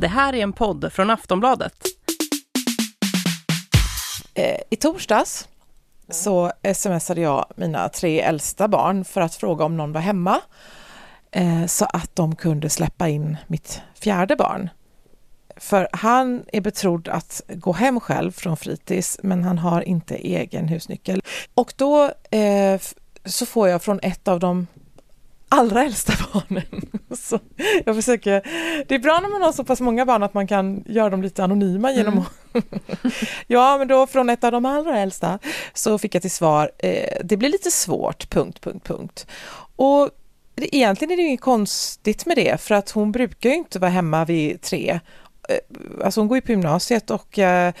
Det 0.00 0.08
här 0.08 0.32
är 0.34 0.42
en 0.42 0.52
podd 0.52 0.92
från 0.92 1.10
Aftonbladet. 1.10 1.74
Eh, 4.34 4.60
I 4.70 4.76
torsdags 4.76 5.48
så 6.08 6.52
smsade 6.74 7.20
jag 7.20 7.46
mina 7.56 7.88
tre 7.88 8.20
äldsta 8.20 8.68
barn 8.68 9.04
för 9.04 9.20
att 9.20 9.34
fråga 9.34 9.64
om 9.64 9.76
någon 9.76 9.92
var 9.92 10.00
hemma 10.00 10.40
eh, 11.30 11.66
så 11.66 11.84
att 11.84 12.16
de 12.16 12.36
kunde 12.36 12.70
släppa 12.70 13.08
in 13.08 13.36
mitt 13.46 13.82
fjärde 13.94 14.36
barn. 14.36 14.70
För 15.56 15.88
han 15.92 16.44
är 16.52 16.60
betrodd 16.60 17.08
att 17.08 17.42
gå 17.48 17.72
hem 17.72 18.00
själv 18.00 18.32
från 18.32 18.56
fritids 18.56 19.20
men 19.22 19.44
han 19.44 19.58
har 19.58 19.82
inte 19.82 20.16
egen 20.16 20.68
husnyckel. 20.68 21.22
Och 21.54 21.72
då 21.76 22.12
eh, 22.30 22.80
så 23.24 23.46
får 23.46 23.68
jag 23.68 23.82
från 23.82 24.00
ett 24.02 24.28
av 24.28 24.40
de 24.40 24.66
allra 25.52 25.84
äldsta 25.84 26.12
barnen. 26.32 26.90
Så 27.16 27.38
jag 27.84 27.96
försöker, 27.96 28.42
det 28.88 28.94
är 28.94 28.98
bra 28.98 29.20
när 29.20 29.28
man 29.28 29.42
har 29.42 29.52
så 29.52 29.64
pass 29.64 29.80
många 29.80 30.06
barn 30.06 30.22
att 30.22 30.34
man 30.34 30.46
kan 30.46 30.84
göra 30.86 31.10
dem 31.10 31.22
lite 31.22 31.44
anonyma 31.44 31.92
genom 31.92 32.12
mm. 32.14 32.64
ja, 33.46 33.78
men 33.78 33.88
då 33.88 34.06
från 34.06 34.30
ett 34.30 34.44
av 34.44 34.52
de 34.52 34.66
allra 34.66 34.98
äldsta 34.98 35.38
så 35.74 35.98
fick 35.98 36.14
jag 36.14 36.22
till 36.22 36.30
svar, 36.30 36.70
eh, 36.78 37.18
det 37.24 37.36
blir 37.36 37.48
lite 37.48 37.70
svårt, 37.70 38.30
punkt, 38.30 38.60
punkt, 38.60 38.86
punkt. 38.86 39.26
Och 39.76 40.10
det, 40.54 40.76
egentligen 40.76 41.12
är 41.12 41.16
det 41.16 41.22
inget 41.22 41.40
konstigt 41.40 42.26
med 42.26 42.36
det, 42.36 42.60
för 42.60 42.74
att 42.74 42.90
hon 42.90 43.12
brukar 43.12 43.50
ju 43.50 43.56
inte 43.56 43.78
vara 43.78 43.90
hemma 43.90 44.24
vid 44.24 44.60
tre. 44.60 45.00
Eh, 45.48 46.04
alltså 46.04 46.20
hon 46.20 46.28
går 46.28 46.36
ju 46.36 46.42
på 46.42 46.52
gymnasiet 46.52 47.10
och 47.10 47.38
eh, 47.38 47.72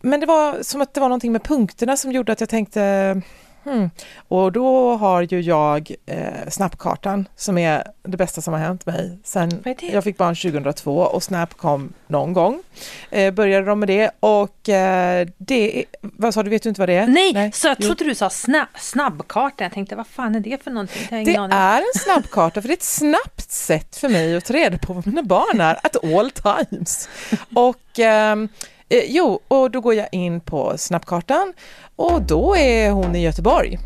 men 0.00 0.20
det 0.20 0.26
var 0.26 0.62
som 0.62 0.80
att 0.80 0.94
det 0.94 1.00
var 1.00 1.08
någonting 1.08 1.32
med 1.32 1.42
punkterna 1.42 1.96
som 1.96 2.12
gjorde 2.12 2.32
att 2.32 2.40
jag 2.40 2.48
tänkte 2.48 3.22
Mm. 3.66 3.90
Och 4.28 4.52
då 4.52 4.96
har 4.96 5.22
ju 5.22 5.40
jag 5.40 5.94
eh, 6.06 6.48
Snapkartan 6.48 7.28
som 7.36 7.58
är 7.58 7.84
det 8.02 8.16
bästa 8.16 8.40
som 8.40 8.52
har 8.52 8.60
hänt 8.60 8.86
mig 8.86 9.18
sen 9.24 9.62
jag 9.80 10.04
fick 10.04 10.16
barn 10.16 10.34
2002 10.34 10.96
och 10.96 11.22
Snap 11.22 11.54
kom 11.56 11.92
någon 12.06 12.32
gång. 12.32 12.62
Eh, 13.10 13.34
började 13.34 13.66
de 13.66 13.80
med 13.80 13.88
det 13.88 14.10
och 14.20 14.68
eh, 14.68 15.28
det, 15.38 15.84
vad 16.00 16.34
sa 16.34 16.42
du, 16.42 16.50
vet 16.50 16.62
du 16.62 16.68
inte 16.68 16.80
vad 16.80 16.88
det 16.88 16.94
är? 16.94 17.06
Nej, 17.06 17.32
Nej. 17.32 17.52
så 17.52 17.68
jag 17.68 17.76
trodde 17.76 18.04
jo. 18.04 18.08
du 18.08 18.14
sa 18.14 18.30
sna 18.30 18.68
snabbkarta. 18.74 19.64
Jag 19.64 19.72
tänkte 19.72 19.96
vad 19.96 20.06
fan 20.06 20.34
är 20.34 20.40
det 20.40 20.64
för 20.64 20.70
någonting? 20.70 21.24
Det 21.24 21.34
är 21.34 21.78
en 21.78 21.82
snabbkarta 21.94 22.60
för 22.62 22.68
det 22.68 22.72
är 22.72 22.76
ett 22.76 22.82
snabbt 22.82 23.50
sätt 23.50 23.96
för 23.96 24.08
mig 24.08 24.36
att 24.36 24.44
ta 24.44 24.54
reda 24.54 24.78
på 24.78 24.92
vad 24.92 25.06
mina 25.06 25.22
barn 25.22 25.60
är 25.60 25.78
at 25.82 26.04
all 26.04 26.30
times. 26.30 27.08
Och 27.54 27.98
ehm, 27.98 28.48
Eh, 28.88 29.04
jo, 29.06 29.40
och 29.48 29.70
då 29.70 29.80
går 29.80 29.94
jag 29.94 30.08
in 30.12 30.40
på 30.40 30.78
snabbkartan 30.78 31.52
och 31.96 32.22
då 32.22 32.56
är 32.56 32.90
hon 32.90 33.16
i 33.16 33.22
Göteborg. 33.22 33.78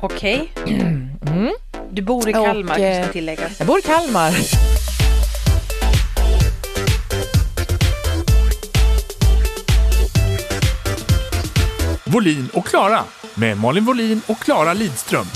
Okej. 0.00 0.52
Okay. 0.64 0.80
Mm. 1.30 1.52
Du 1.90 2.02
bor 2.02 2.28
i 2.28 2.32
Kalmar, 2.32 2.74
och, 2.74 2.80
eh, 2.80 3.10
tilläggas. 3.10 3.58
Jag 3.58 3.66
bor 3.66 3.78
i 3.78 3.82
Kalmar. 3.82 4.32
Volin 12.04 12.48
och 12.54 12.66
Klara 12.66 13.04
med 13.34 13.58
Malin 13.58 13.84
Volin 13.84 14.20
och 14.26 14.38
Klara 14.38 14.72
Lidström. 14.72 15.26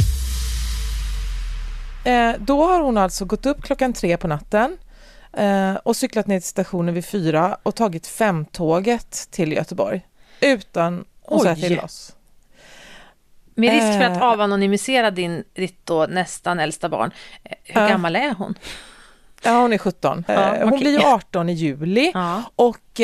Eh, 2.05 2.33
då 2.39 2.65
har 2.65 2.81
hon 2.81 2.99
alltså 2.99 3.25
gått 3.25 3.47
upp 3.47 3.63
klockan 3.63 3.93
tre 3.93 4.17
på 4.17 4.29
natten 4.29 4.77
eh, 5.37 5.75
och 5.75 5.97
cyklat 5.97 6.27
ner 6.27 6.41
till 6.41 6.49
stationen 6.49 6.95
vid 6.95 7.05
fyra 7.05 7.57
och 7.63 7.75
tagit 7.75 8.07
femtåget 8.07 9.29
till 9.31 9.53
Göteborg 9.53 10.07
utan 10.41 11.05
att 11.29 11.43
säga 11.43 11.57
till 11.57 11.81
oss. 11.81 12.17
Med 13.55 13.73
risk 13.73 13.99
för 13.99 14.05
att 14.05 14.17
eh. 14.17 14.23
avanonymisera 14.23 15.11
din, 15.11 15.45
ditt 15.55 15.87
då 15.87 16.07
nästan 16.07 16.61
äldsta 16.61 16.89
barn, 16.89 17.11
eh, 17.45 17.57
hur 17.65 17.83
äh. 17.83 17.89
gammal 17.89 18.17
är 18.17 18.35
hon? 18.35 18.55
Ja, 19.43 19.61
hon 19.61 19.73
är 19.73 19.79
17. 19.79 20.25
Ja, 20.29 20.57
hon 20.59 20.69
okay. 20.69 20.79
blir 20.79 20.91
ju 20.91 21.05
18 21.05 21.49
i 21.49 21.53
juli 21.53 22.11
ja. 22.15 22.43
och, 22.57 23.01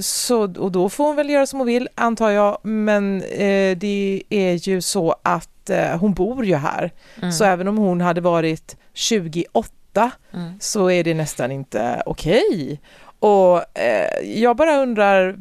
så, 0.00 0.42
och 0.42 0.72
då 0.72 0.88
får 0.88 1.04
hon 1.04 1.16
väl 1.16 1.30
göra 1.30 1.46
som 1.46 1.58
hon 1.58 1.66
vill 1.66 1.88
antar 1.94 2.30
jag. 2.30 2.58
Men 2.62 3.22
eh, 3.22 3.76
det 3.76 4.22
är 4.28 4.68
ju 4.68 4.80
så 4.80 5.16
att 5.22 5.70
eh, 5.70 5.98
hon 5.98 6.14
bor 6.14 6.44
ju 6.44 6.54
här. 6.54 6.92
Mm. 7.16 7.32
Så 7.32 7.44
även 7.44 7.68
om 7.68 7.78
hon 7.78 8.00
hade 8.00 8.20
varit 8.20 8.76
28 8.92 9.70
mm. 10.32 10.52
så 10.60 10.90
är 10.90 11.04
det 11.04 11.14
nästan 11.14 11.52
inte 11.52 12.02
okej. 12.06 12.42
Okay. 12.54 12.78
Och 13.18 13.78
eh, 13.78 14.40
jag 14.40 14.56
bara 14.56 14.76
undrar, 14.76 15.36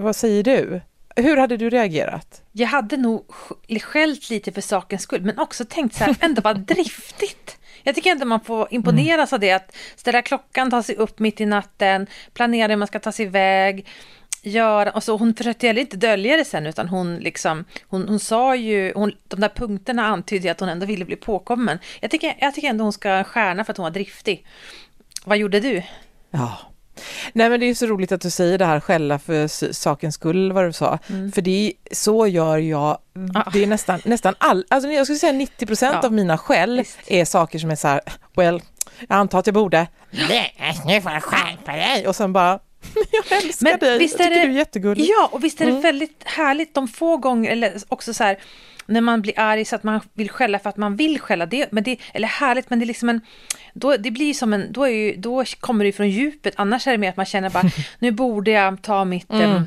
vad 0.00 0.16
säger 0.16 0.42
du? 0.42 0.80
Hur 1.16 1.36
hade 1.36 1.56
du 1.56 1.70
reagerat? 1.70 2.42
Jag 2.52 2.66
hade 2.66 2.96
nog 2.96 3.24
skällt 3.82 4.30
lite 4.30 4.52
för 4.52 4.60
sakens 4.60 5.02
skull, 5.02 5.22
men 5.22 5.38
också 5.38 5.64
tänkt 5.64 5.94
så 5.94 6.04
här, 6.04 6.16
ändå 6.20 6.42
bara 6.42 6.54
driftigt. 6.54 7.58
Jag 7.82 7.94
tycker 7.94 8.10
inte 8.10 8.24
man 8.24 8.40
får 8.40 8.68
imponeras 8.70 9.32
mm. 9.32 9.36
av 9.36 9.40
det, 9.40 9.52
att 9.52 9.76
ställa 9.96 10.22
klockan, 10.22 10.70
ta 10.70 10.82
sig 10.82 10.96
upp 10.96 11.18
mitt 11.18 11.40
i 11.40 11.46
natten, 11.46 12.06
planera 12.34 12.68
hur 12.68 12.76
man 12.76 12.88
ska 12.88 12.98
ta 12.98 13.12
sig 13.12 13.26
iväg, 13.26 13.86
göra, 14.46 14.90
och 14.90 15.02
så 15.02 15.16
hon 15.16 15.34
försökte 15.34 15.66
heller 15.66 15.80
inte 15.80 15.96
dölja 15.96 16.36
det 16.36 16.44
sen, 16.44 16.66
utan 16.66 16.88
hon 16.88 17.16
liksom, 17.16 17.64
hon, 17.88 18.08
hon 18.08 18.20
sa 18.20 18.56
ju, 18.56 18.92
hon, 18.94 19.12
de 19.28 19.40
där 19.40 19.48
punkterna 19.48 20.06
antydde 20.06 20.50
att 20.50 20.60
hon 20.60 20.68
ändå 20.68 20.86
ville 20.86 21.04
bli 21.04 21.16
påkommen. 21.16 21.78
Jag 22.00 22.10
tycker, 22.10 22.36
jag 22.40 22.54
tycker 22.54 22.68
ändå 22.68 22.84
hon 22.84 22.92
ska 22.92 23.08
ha 23.08 23.16
en 23.16 23.24
stjärna 23.24 23.64
för 23.64 23.72
att 23.72 23.76
hon 23.76 23.84
var 23.84 23.90
driftig. 23.90 24.46
Vad 25.24 25.38
gjorde 25.38 25.60
du? 25.60 25.82
Ja, 26.30 26.58
Nej 27.32 27.50
men 27.50 27.60
det 27.60 27.66
är 27.66 27.74
så 27.74 27.86
roligt 27.86 28.12
att 28.12 28.20
du 28.20 28.30
säger 28.30 28.58
det 28.58 28.64
här 28.64 28.80
skälla 28.80 29.18
för 29.18 29.72
sakens 29.72 30.14
skull 30.14 30.52
vad 30.52 30.64
du 30.64 30.72
sa. 30.72 30.98
Mm. 31.08 31.32
För 31.32 31.42
det 31.42 31.66
är, 31.66 31.94
så 31.94 32.26
gör 32.26 32.58
jag, 32.58 32.98
ah. 33.34 33.50
det 33.52 33.62
är 33.62 33.66
nästan, 33.66 34.00
nästan 34.04 34.34
all, 34.38 34.64
alltså 34.68 34.90
jag 34.90 35.06
skulle 35.06 35.18
säga 35.18 35.32
90 35.32 35.66
procent 35.66 35.96
ja. 36.02 36.06
av 36.06 36.12
mina 36.12 36.38
skäll 36.38 36.78
Visst. 36.78 36.98
är 37.06 37.24
saker 37.24 37.58
som 37.58 37.70
är 37.70 37.76
så 37.76 37.88
här, 37.88 38.00
well, 38.36 38.62
jag 39.08 39.16
antar 39.16 39.38
att 39.38 39.46
jag 39.46 39.54
borde, 39.54 39.86
nej 40.10 40.54
nu 40.86 41.00
får 41.00 41.12
jag 41.12 41.22
skärpa 41.22 41.72
dig 41.72 42.08
och 42.08 42.16
sen 42.16 42.32
bara 42.32 42.58
jag 43.30 43.44
älskar 43.44 43.70
men 43.70 43.78
dig, 43.78 43.98
visst 43.98 44.20
är 44.20 44.24
jag 44.24 44.28
tycker 44.28 44.40
det, 44.40 44.46
du 44.46 44.52
är 44.52 44.58
jättegullig. 44.58 45.04
Ja, 45.08 45.28
och 45.32 45.44
visst 45.44 45.60
är 45.60 45.64
det 45.64 45.70
mm. 45.70 45.82
väldigt 45.82 46.22
härligt 46.24 46.74
de 46.74 46.88
få 46.88 47.16
gånger, 47.16 47.50
eller 47.50 47.72
också 47.88 48.14
så 48.14 48.24
här, 48.24 48.38
när 48.86 49.00
man 49.00 49.22
blir 49.22 49.38
arg 49.38 49.64
så 49.64 49.76
att 49.76 49.82
man 49.82 50.00
vill 50.14 50.30
skälla 50.30 50.58
för 50.58 50.70
att 50.70 50.76
man 50.76 50.96
vill 50.96 51.20
skälla. 51.20 51.46
Det, 51.46 51.72
men 51.72 51.84
det, 51.84 51.98
eller 52.14 52.28
härligt, 52.28 52.70
men 52.70 52.78
det 52.78 52.84
är 52.84 52.86
liksom 52.86 53.08
en... 53.08 53.20
Då, 53.74 53.96
det 53.96 54.10
blir 54.10 54.34
som 54.34 54.52
en... 54.52 54.72
Då, 54.72 54.84
är 54.84 54.90
ju, 54.90 55.16
då 55.16 55.44
kommer 55.60 55.84
det 55.84 55.92
från 55.92 56.10
djupet. 56.10 56.54
Annars 56.56 56.86
är 56.86 56.92
det 56.92 56.98
mer 56.98 57.08
att 57.08 57.16
man 57.16 57.26
känner 57.26 57.50
bara, 57.50 57.70
nu 57.98 58.10
borde 58.10 58.50
jag 58.50 58.82
ta 58.82 59.04
mitt... 59.04 59.30
Mm. 59.30 59.62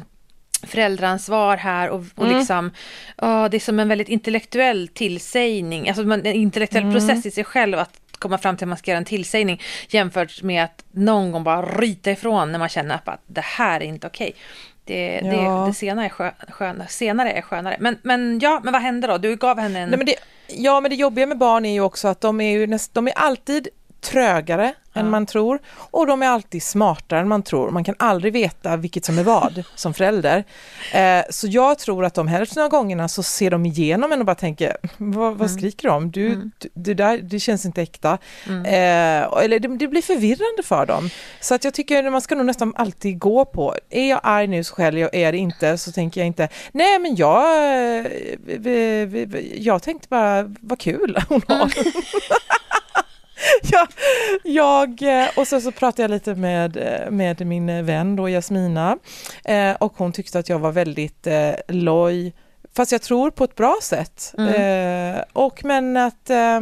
föräldraansvar 0.63 1.57
här 1.57 1.89
och, 1.89 2.05
och 2.15 2.25
mm. 2.25 2.37
liksom, 2.37 2.71
oh, 3.17 3.49
det 3.49 3.57
är 3.57 3.59
som 3.59 3.79
en 3.79 3.87
väldigt 3.87 4.09
intellektuell 4.09 4.87
tillsägning, 4.87 5.89
alltså 5.89 6.03
en 6.03 6.25
intellektuell 6.25 6.83
mm. 6.83 6.95
process 6.95 7.25
i 7.25 7.31
sig 7.31 7.43
själv 7.43 7.79
att 7.79 7.99
komma 8.19 8.37
fram 8.37 8.57
till 8.57 8.65
att 8.65 8.69
man 8.69 8.77
ska 8.77 8.91
göra 8.91 8.97
en 8.97 9.05
tillsägning 9.05 9.61
jämfört 9.89 10.43
med 10.43 10.63
att 10.63 10.83
någon 10.91 11.31
gång 11.31 11.43
bara 11.43 11.61
ryta 11.61 12.11
ifrån 12.11 12.51
när 12.51 12.59
man 12.59 12.69
känner 12.69 12.99
att 13.05 13.21
det 13.27 13.41
här 13.41 13.79
är 13.79 13.85
inte 13.85 14.07
okej. 14.07 14.35
Det, 14.83 15.21
ja. 15.23 15.31
det, 15.31 15.69
det 15.69 15.73
senare, 15.73 16.05
är 16.05 16.09
skön, 16.09 16.31
skön, 16.49 16.83
senare 16.89 17.31
är 17.31 17.41
skönare. 17.41 17.77
Men, 17.79 17.97
men 18.01 18.39
ja, 18.39 18.61
men 18.63 18.73
vad 18.73 18.81
hände 18.81 19.07
då? 19.07 19.17
Du 19.17 19.35
gav 19.35 19.59
henne 19.59 19.79
en... 19.79 19.89
Nej, 19.89 19.97
men 19.97 20.05
det, 20.05 20.15
ja, 20.47 20.81
men 20.81 20.89
det 20.89 20.95
jobbiga 20.95 21.25
med 21.25 21.37
barn 21.37 21.65
är 21.65 21.73
ju 21.73 21.81
också 21.81 22.07
att 22.07 22.21
de 22.21 22.41
är, 22.41 22.51
ju 22.51 22.67
näst, 22.67 22.93
de 22.93 23.07
är 23.07 23.13
alltid 23.15 23.67
trögare 24.01 24.73
ja. 24.93 25.01
än 25.01 25.09
man 25.09 25.25
tror 25.25 25.59
och 25.91 26.07
de 26.07 26.23
är 26.23 26.27
alltid 26.27 26.63
smartare 26.63 27.19
än 27.19 27.27
man 27.27 27.43
tror. 27.43 27.71
Man 27.71 27.83
kan 27.83 27.95
aldrig 27.99 28.33
veta 28.33 28.77
vilket 28.77 29.05
som 29.05 29.19
är 29.19 29.23
vad 29.23 29.63
som 29.75 29.93
förälder. 29.93 30.43
Eh, 30.93 31.23
så 31.29 31.47
jag 31.47 31.79
tror 31.79 32.05
att 32.05 32.13
de 32.13 32.27
hälften 32.27 32.63
av 32.63 32.69
gångerna 32.69 33.07
så 33.07 33.23
ser 33.23 33.51
de 33.51 33.65
igenom 33.65 34.11
en 34.11 34.19
och 34.19 34.25
bara 34.25 34.35
tänker, 34.35 34.77
vad, 34.97 35.31
vad 35.31 35.47
mm. 35.47 35.57
skriker 35.57 35.87
de? 35.87 36.11
Du, 36.11 36.27
mm. 36.27 36.51
du, 36.57 36.69
det, 36.73 36.93
där, 36.93 37.17
det 37.17 37.39
känns 37.39 37.65
inte 37.65 37.81
äkta. 37.81 38.17
Mm. 38.47 38.65
Eh, 38.65 39.43
eller 39.43 39.59
det, 39.59 39.67
det, 39.77 39.87
blir 39.87 40.01
förvirrande 40.01 40.63
för 40.63 40.85
dem. 40.85 41.09
Så 41.41 41.55
att 41.55 41.63
jag 41.63 41.73
tycker 41.73 42.03
att 42.03 42.11
man 42.11 42.21
ska 42.21 42.35
nog 42.35 42.45
nästan 42.45 42.73
alltid 42.75 43.19
gå 43.19 43.45
på, 43.45 43.75
är 43.89 44.09
jag 44.09 44.19
arg 44.23 44.47
nu 44.47 44.63
så 44.63 44.75
skäller 44.75 45.01
jag, 45.01 45.15
är 45.15 45.31
det 45.31 45.37
inte 45.37 45.77
så 45.77 45.91
tänker 45.91 46.21
jag 46.21 46.27
inte, 46.27 46.49
nej 46.71 46.99
men 46.99 47.15
jag, 47.15 47.43
eh, 48.65 49.39
jag 49.55 49.83
tänkte 49.83 50.07
bara, 50.09 50.55
vad 50.61 50.79
kul 50.79 51.17
hon 51.29 51.41
har. 51.47 51.55
Mm. 51.55 51.69
jag, 53.71 53.87
jag, 54.43 55.21
eh, 55.21 55.29
och 55.35 55.47
så, 55.47 55.61
så 55.61 55.71
pratade 55.71 56.03
jag 56.03 56.11
lite 56.11 56.35
med, 56.35 56.77
eh, 56.77 57.11
med 57.11 57.47
min 57.47 57.85
vän 57.85 58.15
då, 58.15 58.29
Jasmina 58.29 58.97
eh, 59.45 59.71
och 59.71 59.93
hon 59.97 60.11
tyckte 60.11 60.39
att 60.39 60.49
jag 60.49 60.59
var 60.59 60.71
väldigt 60.71 61.27
eh, 61.27 61.51
loj, 61.67 62.33
fast 62.75 62.91
jag 62.91 63.01
tror 63.01 63.31
på 63.31 63.43
ett 63.43 63.55
bra 63.55 63.77
sätt. 63.81 64.33
Mm. 64.37 65.15
Eh, 65.15 65.23
och 65.33 65.65
men 65.65 65.97
att 65.97 66.29
eh, 66.29 66.59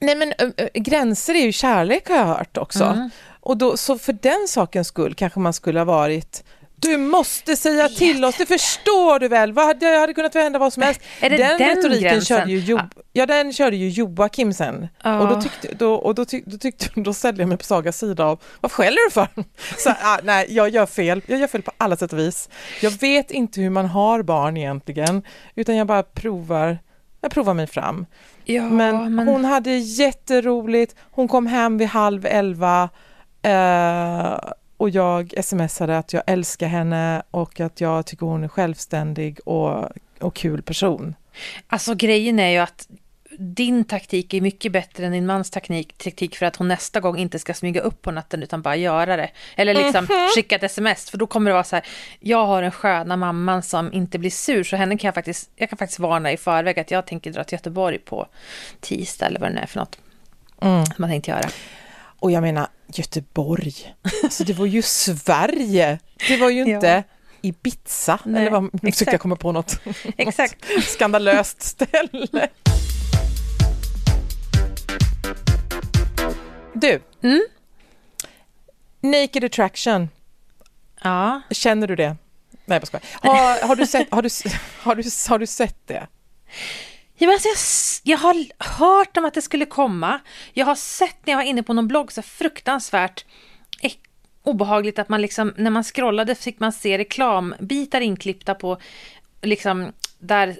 Nej 0.00 0.14
men 0.16 0.32
gränser 0.74 1.34
är 1.34 1.44
ju 1.44 1.52
kärlek 1.52 2.08
har 2.08 2.16
jag 2.16 2.24
hört 2.24 2.56
också. 2.56 2.84
Mm. 2.84 3.10
Och 3.40 3.56
då, 3.56 3.76
så 3.76 3.98
för 3.98 4.12
den 4.12 4.48
sakens 4.48 4.88
skull 4.88 5.14
kanske 5.14 5.40
man 5.40 5.52
skulle 5.52 5.80
ha 5.80 5.84
varit 5.84 6.44
du 6.80 6.96
måste 6.96 7.56
säga 7.56 7.88
till 7.88 8.24
oss, 8.24 8.36
det 8.36 8.46
förstår 8.46 9.18
du 9.18 9.28
väl? 9.28 9.52
Vad 9.52 9.66
hade, 9.66 9.86
jag 9.86 10.00
hade 10.00 10.14
kunnat 10.14 10.34
hända 10.34 10.58
vad 10.58 10.72
som 10.72 10.82
helst. 10.82 11.00
Är 11.20 11.30
det 11.30 11.36
den, 11.36 11.58
den 11.58 11.68
retoriken 11.68 12.02
gränsen? 12.02 12.38
körde 12.38 12.52
ju, 12.52 12.58
jo, 12.58 12.78
ja, 13.12 13.26
den 13.26 13.52
körde 13.52 13.76
ju 13.76 13.88
Joakim 13.88 14.52
sen. 14.52 14.88
Oh. 15.04 15.18
Och, 15.18 15.28
då, 15.28 15.42
tyckte, 15.42 15.74
då, 15.74 15.94
och 15.94 16.14
då, 16.14 16.24
tyck, 16.24 16.46
då, 16.46 16.58
tyckte, 16.58 16.88
då 16.94 17.14
ställde 17.14 17.42
jag 17.42 17.48
mig 17.48 17.58
på 17.58 17.64
Sagas 17.64 17.98
sida 17.98 18.24
av, 18.24 18.42
vad 18.60 18.72
skäller 18.72 19.08
du 19.08 19.12
för? 19.12 19.28
Så, 19.78 19.90
ah, 19.90 20.18
nej, 20.22 20.46
jag 20.48 20.68
gör 20.68 20.86
fel. 20.86 21.22
Jag 21.26 21.40
gör 21.40 21.46
fel 21.46 21.62
på 21.62 21.72
alla 21.78 21.96
sätt 21.96 22.12
och 22.12 22.18
vis. 22.18 22.48
Jag 22.82 22.90
vet 22.90 23.30
inte 23.30 23.60
hur 23.60 23.70
man 23.70 23.86
har 23.86 24.22
barn 24.22 24.56
egentligen, 24.56 25.22
utan 25.54 25.76
jag 25.76 25.86
bara 25.86 26.02
provar 26.02 26.78
jag 27.20 27.30
provar 27.30 27.54
mig 27.54 27.66
fram. 27.66 28.06
Ja, 28.44 28.62
Men, 28.62 29.18
hon 29.18 29.44
hade 29.44 29.70
jätteroligt, 29.70 30.96
hon 31.10 31.28
kom 31.28 31.46
hem 31.46 31.78
vid 31.78 31.88
halv 31.88 32.26
elva 32.26 32.88
eh, 33.42 34.38
och 34.78 34.90
jag 34.90 35.34
smsade 35.44 35.98
att 35.98 36.12
jag 36.12 36.22
älskar 36.26 36.66
henne 36.66 37.22
och 37.30 37.60
att 37.60 37.80
jag 37.80 38.06
tycker 38.06 38.26
hon 38.26 38.44
är 38.44 38.48
självständig 38.48 39.38
och, 39.44 39.88
och 40.20 40.34
kul 40.36 40.62
person. 40.62 41.14
Alltså 41.66 41.94
grejen 41.94 42.38
är 42.40 42.48
ju 42.50 42.58
att 42.58 42.88
din 43.38 43.84
taktik 43.84 44.34
är 44.34 44.40
mycket 44.40 44.72
bättre 44.72 45.06
än 45.06 45.12
din 45.12 45.26
mans 45.26 45.50
taktik, 45.50 45.98
taktik 45.98 46.36
för 46.36 46.46
att 46.46 46.56
hon 46.56 46.68
nästa 46.68 47.00
gång 47.00 47.18
inte 47.18 47.38
ska 47.38 47.54
smyga 47.54 47.80
upp 47.80 48.02
på 48.02 48.10
natten 48.10 48.42
utan 48.42 48.62
bara 48.62 48.76
göra 48.76 49.16
det. 49.16 49.30
Eller 49.56 49.74
liksom 49.74 50.04
Mhm. 50.04 50.28
skicka 50.36 50.56
ett 50.56 50.62
sms 50.62 51.10
för 51.10 51.18
då 51.18 51.26
kommer 51.26 51.50
det 51.50 51.54
vara 51.54 51.64
så 51.64 51.76
här, 51.76 51.84
jag 52.20 52.46
har 52.46 52.62
en 52.62 52.70
sköna 52.70 53.16
mamman 53.16 53.62
som 53.62 53.92
inte 53.92 54.18
blir 54.18 54.30
sur 54.30 54.64
så 54.64 54.76
henne 54.76 54.98
kan 54.98 55.08
jag 55.08 55.14
faktiskt, 55.14 55.50
jag 55.56 55.68
kan 55.70 55.78
faktiskt 55.78 55.98
varna 55.98 56.32
i 56.32 56.36
förväg 56.36 56.78
att 56.80 56.90
jag 56.90 57.06
tänker 57.06 57.32
dra 57.32 57.44
till 57.44 57.56
Göteborg 57.56 57.98
på 57.98 58.26
tisdag 58.80 59.26
eller 59.26 59.40
vad 59.40 59.50
det 59.50 59.54
nu 59.54 59.60
är 59.60 59.66
för 59.66 59.78
något 59.78 59.98
Mm. 60.62 60.84
man 60.98 61.10
tänkte 61.10 61.30
göra. 61.30 61.48
Och 62.20 62.30
jag 62.30 62.42
menar 62.42 62.66
Göteborg, 62.92 63.94
alltså 64.24 64.44
det 64.44 64.52
var 64.52 64.66
ju 64.66 64.82
Sverige, 64.82 65.98
det 66.28 66.36
var 66.36 66.50
ju 66.50 66.60
inte 66.64 67.04
Ibiza, 67.42 68.18
Nej, 68.24 68.40
eller 68.42 68.50
vad, 68.50 68.82
nu 68.82 68.92
försökte 68.92 69.14
jag 69.14 69.20
komma 69.20 69.36
på 69.36 69.52
något, 69.52 69.80
Exakt. 70.16 70.64
något 70.76 70.84
skandalöst 70.84 71.62
ställe. 71.62 72.48
Du, 76.74 77.00
Mm. 77.22 77.40
Naked 79.00 79.44
Attraction, 79.44 80.08
Ja, 81.02 81.40
känner 81.50 81.86
du 81.86 81.96
det? 81.96 82.16
Nej, 82.64 82.78
jag 82.78 82.86
skojar. 82.86 83.04
har, 83.12 83.66
har, 83.68 83.76
du 83.76 83.86
sett, 83.86 84.08
har, 84.10 84.22
du, 84.22 84.28
har, 84.82 84.94
du, 84.94 85.02
har 85.28 85.38
du 85.38 85.46
sett 85.46 85.76
det? 85.86 86.06
Ja, 87.20 87.26
men 87.26 87.34
alltså 87.34 87.48
jag, 88.04 88.14
jag 88.14 88.18
har 88.18 88.46
hört 88.58 89.16
om 89.16 89.24
att 89.24 89.34
det 89.34 89.42
skulle 89.42 89.66
komma. 89.66 90.20
Jag 90.52 90.66
har 90.66 90.74
sett 90.74 91.26
när 91.26 91.32
jag 91.32 91.38
var 91.38 91.44
inne 91.44 91.62
på 91.62 91.72
någon 91.72 91.88
blogg 91.88 92.12
så 92.12 92.22
fruktansvärt 92.22 93.24
e- 93.82 93.90
obehagligt 94.42 94.98
att 94.98 95.08
man 95.08 95.22
liksom, 95.22 95.54
när 95.56 95.70
man 95.70 95.84
scrollade 95.84 96.34
fick 96.34 96.60
man 96.60 96.72
se 96.72 96.98
reklambitar 96.98 98.00
inklippta 98.00 98.54
på, 98.54 98.78
liksom, 99.42 99.92
där, 100.18 100.56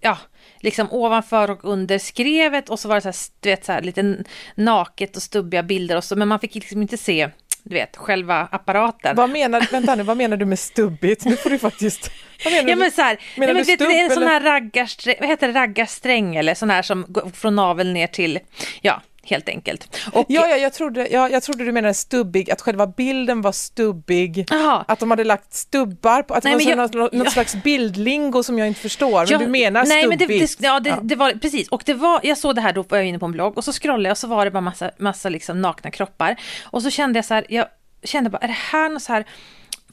ja, 0.00 0.18
liksom 0.60 0.88
ovanför 0.90 1.50
och 1.50 1.64
under 1.64 1.98
skrevet 1.98 2.70
och 2.70 2.80
så 2.80 2.88
var 2.88 2.94
det 2.94 3.02
så 3.02 3.08
här, 3.08 3.16
du 3.40 3.50
vet, 3.50 3.64
så 3.64 3.72
här 3.72 3.82
lite 3.82 4.24
naket 4.54 5.16
och 5.16 5.22
stubbiga 5.22 5.62
bilder 5.62 5.96
och 5.96 6.04
så, 6.04 6.16
men 6.16 6.28
man 6.28 6.40
fick 6.40 6.54
liksom 6.54 6.82
inte 6.82 6.96
se, 6.96 7.30
du 7.68 7.74
vet, 7.74 7.96
själva 7.96 8.48
apparaten. 8.52 9.16
Vad 9.16 9.30
menar, 9.30 9.68
vänta 9.72 9.94
nu, 9.94 10.02
vad 10.02 10.16
menar 10.16 10.36
du 10.36 10.44
med 10.44 10.58
stubbigt? 10.58 11.24
Nu 11.24 11.36
får 11.36 11.50
du 11.50 11.58
faktiskt... 11.58 12.10
Vad 12.44 12.52
menar 12.52 12.68
Ja 12.68 12.76
men 12.76 12.90
så 12.90 13.02
här, 13.02 13.18
Menar 13.36 13.54
nej, 13.54 13.54
men 13.54 13.64
vet, 13.64 13.78
du, 13.78 13.86
det 13.86 13.98
är 13.98 14.04
en 14.04 14.10
stubb, 14.10 14.22
sån 14.22 14.28
här 14.28 14.40
raggarsträng, 14.40 15.16
vad 15.20 15.28
heter 15.28 15.48
det, 15.48 15.60
raggarsträng 15.60 16.36
eller 16.36 16.54
sån 16.54 16.70
här 16.70 16.82
som 16.82 17.04
går 17.08 17.30
från 17.34 17.56
naveln 17.56 17.92
ner 17.92 18.06
till, 18.06 18.38
ja, 18.80 19.02
helt 19.26 19.48
enkelt. 19.48 19.96
Och, 20.12 20.24
Ja, 20.28 20.46
ja 20.48 20.56
jag, 20.56 20.72
trodde, 20.72 21.08
ja, 21.10 21.28
jag 21.28 21.42
trodde 21.42 21.64
du 21.64 21.72
menade 21.72 21.94
stubbig, 21.94 22.50
att 22.50 22.60
själva 22.60 22.86
bilden 22.86 23.42
var 23.42 23.52
stubbig. 23.52 24.46
Jaha. 24.50 24.84
Att 24.88 24.98
de 24.98 25.10
hade 25.10 25.24
lagt 25.24 25.54
stubbar 25.54 26.22
på, 26.22 26.34
att 26.34 26.42
det 26.42 26.48
Nej, 26.48 26.54
var 26.54 26.76
men 26.76 26.88
så 26.88 26.98
jag- 26.98 27.02
något, 27.02 27.12
något 27.12 27.24
jag- 27.24 27.32
slags 27.32 27.54
bildlingo 27.62 28.42
som 28.42 28.58
jag 28.58 28.68
inte 28.68 28.80
förstår. 28.80 29.18
Men 29.18 29.26
Ja, 29.28 29.38
du 29.38 29.46
menar 29.46 29.84
nej, 29.84 30.00
stubbigt? 30.02 30.20
men 30.20 30.28
det, 30.38 30.56
det, 30.58 30.66
ja, 30.66 30.80
det, 30.80 30.90
Ja. 30.90 30.98
det 31.02 31.14
var 31.16 31.32
precis. 31.32 31.68
Och 31.68 31.82
det 31.86 31.94
var, 31.94 32.20
jag 32.22 32.38
såg 32.38 32.54
det 32.54 32.60
här 32.60 32.72
då 32.72 32.82
var 32.88 32.98
jag 32.98 33.06
inne 33.06 33.18
på 33.18 33.26
en 33.26 33.32
blogg 33.32 33.58
och 33.58 33.64
så 33.64 33.72
scrollade 33.72 34.04
jag 34.04 34.10
och 34.12 34.18
så 34.18 34.26
var 34.26 34.44
det 34.44 34.50
bara 34.50 34.60
massa, 34.60 34.90
massa 34.98 35.28
liksom 35.28 35.62
nakna 35.62 35.90
kroppar. 35.90 36.36
Och 36.64 36.82
så 36.82 36.90
kände 36.90 37.18
jag 37.18 37.24
så 37.24 37.34
här, 37.34 37.46
jag 37.48 37.66
kände 38.04 38.30
bara, 38.30 38.38
är 38.38 38.48
det 38.48 38.56
här 38.72 38.88
någon 38.88 39.00
så 39.00 39.12
här 39.12 39.24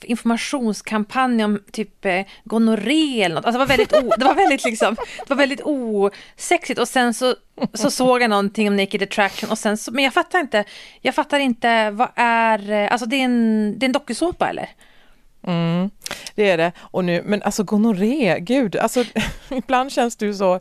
informationskampanj 0.06 1.44
om 1.44 1.60
typ 1.72 2.06
eh, 2.06 2.26
gonorré 2.44 3.24
eller 3.24 3.36
något. 3.36 3.46
Alltså 3.46 3.60
det 3.60 3.66
var 3.66 3.78
väldigt, 3.78 3.94
o, 3.94 4.14
det 4.18 4.26
var 4.26 4.36
väldigt 4.36 4.66
liksom, 4.66 4.96
det 4.96 5.30
var 5.30 5.36
väldigt 5.36 5.62
osexigt 5.64 6.80
och 6.80 6.88
sen 6.88 7.14
så, 7.14 7.36
så 7.74 7.92
såg 7.92 8.22
jag 8.22 8.30
någonting 8.30 8.68
om 8.68 8.76
Naked 8.76 9.04
Attraction 9.04 9.50
och 9.50 9.58
sen 9.58 9.78
så, 9.78 9.92
men 9.92 10.04
jag 10.04 10.14
fattar 10.14 10.40
inte, 10.40 10.64
jag 11.02 11.16
fattar 11.16 11.40
inte, 11.40 11.92
vad 11.92 12.10
är, 12.16 12.72
eh, 12.72 12.92
alltså 12.92 13.06
det 13.06 13.16
är 13.16 13.24
en, 13.24 13.76
det 13.80 13.84
är 13.84 13.88
en 13.88 13.94
dokusåpa 13.94 14.50
eller? 14.50 14.70
Mm, 15.48 15.90
det 16.36 16.50
är 16.50 16.58
det. 16.58 16.72
Och 16.78 17.06
nu, 17.06 17.22
men 17.26 17.44
alltså 17.44 17.64
gonorré, 17.64 18.40
gud, 18.40 18.76
alltså 18.76 19.04
ibland 19.50 19.92
känns 19.92 20.16
du 20.16 20.34
så 20.34 20.60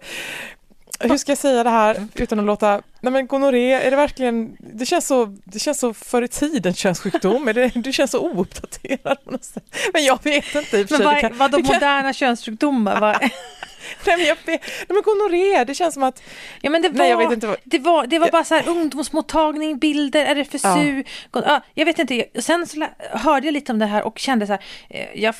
hur 1.03 1.17
ska 1.17 1.31
jag 1.33 1.39
säga 1.39 1.65
det 1.65 1.71
här 1.71 2.07
utan 2.15 2.39
att 2.39 2.45
låta... 2.45 2.83
Nej 3.01 3.13
men 3.13 3.27
gonorré, 3.27 3.73
är 3.73 3.91
det 3.91 3.97
verkligen... 3.97 4.57
Det 4.59 4.87
känns 4.87 5.07
så, 5.07 5.25
det 5.45 5.59
känns 5.59 5.79
så 5.79 5.95
förr 5.95 6.23
i 6.23 6.29
tiden 6.29 6.75
könssjukdom, 6.75 7.49
eller 7.49 7.71
du 7.75 7.93
känns 7.93 8.11
så 8.11 8.19
ouppdaterad 8.19 9.25
på 9.25 9.31
något 9.31 9.45
sätt. 9.45 9.77
Men 9.93 10.05
jag 10.05 10.25
vet 10.25 10.55
inte 10.55 10.79
i 10.79 10.85
och 10.85 10.89
för 10.89 10.99
Men 10.99 10.99
sig. 10.99 11.07
vad, 11.07 11.21
kan- 11.21 11.37
vadå 11.39 11.57
kan- 11.59 11.67
moderna 11.67 12.13
könssjukdomar? 12.13 13.01
Vad, 13.01 13.17
Nej 14.07 14.17
men 14.17 14.27
jag 14.27 14.37
nej 14.47 14.61
men 14.89 15.03
gonorré, 15.03 15.65
det 15.65 15.75
känns 15.75 15.95
som 15.95 16.03
att... 16.03 16.23
Ja, 16.61 16.71
men 16.71 16.83
det 16.83 16.89
var, 16.89 16.97
Nej, 16.99 17.11
jag 17.11 17.19
vet 17.19 17.33
inte 17.33 17.47
vad- 17.47 17.57
det 17.65 17.79
var, 17.79 18.07
det 18.07 18.19
var 18.19 18.29
bara 18.31 18.45
så 18.45 18.55
här 18.55 18.69
ungdomsmottagning, 18.69 19.79
bilder, 19.79 20.25
RFSU. 20.27 21.05
Ja. 21.33 21.43
Ja, 21.47 21.61
jag 21.75 21.85
vet 21.85 21.99
inte, 21.99 22.25
sen 22.41 22.67
så 22.67 22.87
hörde 22.99 23.47
jag 23.47 23.53
lite 23.53 23.73
om 23.73 23.79
det 23.79 23.87
här 23.87 24.03
och 24.03 24.19
kände 24.19 24.47
så 24.47 24.53
här, 24.53 24.63
eh, 24.91 25.07
jag, 25.23 25.35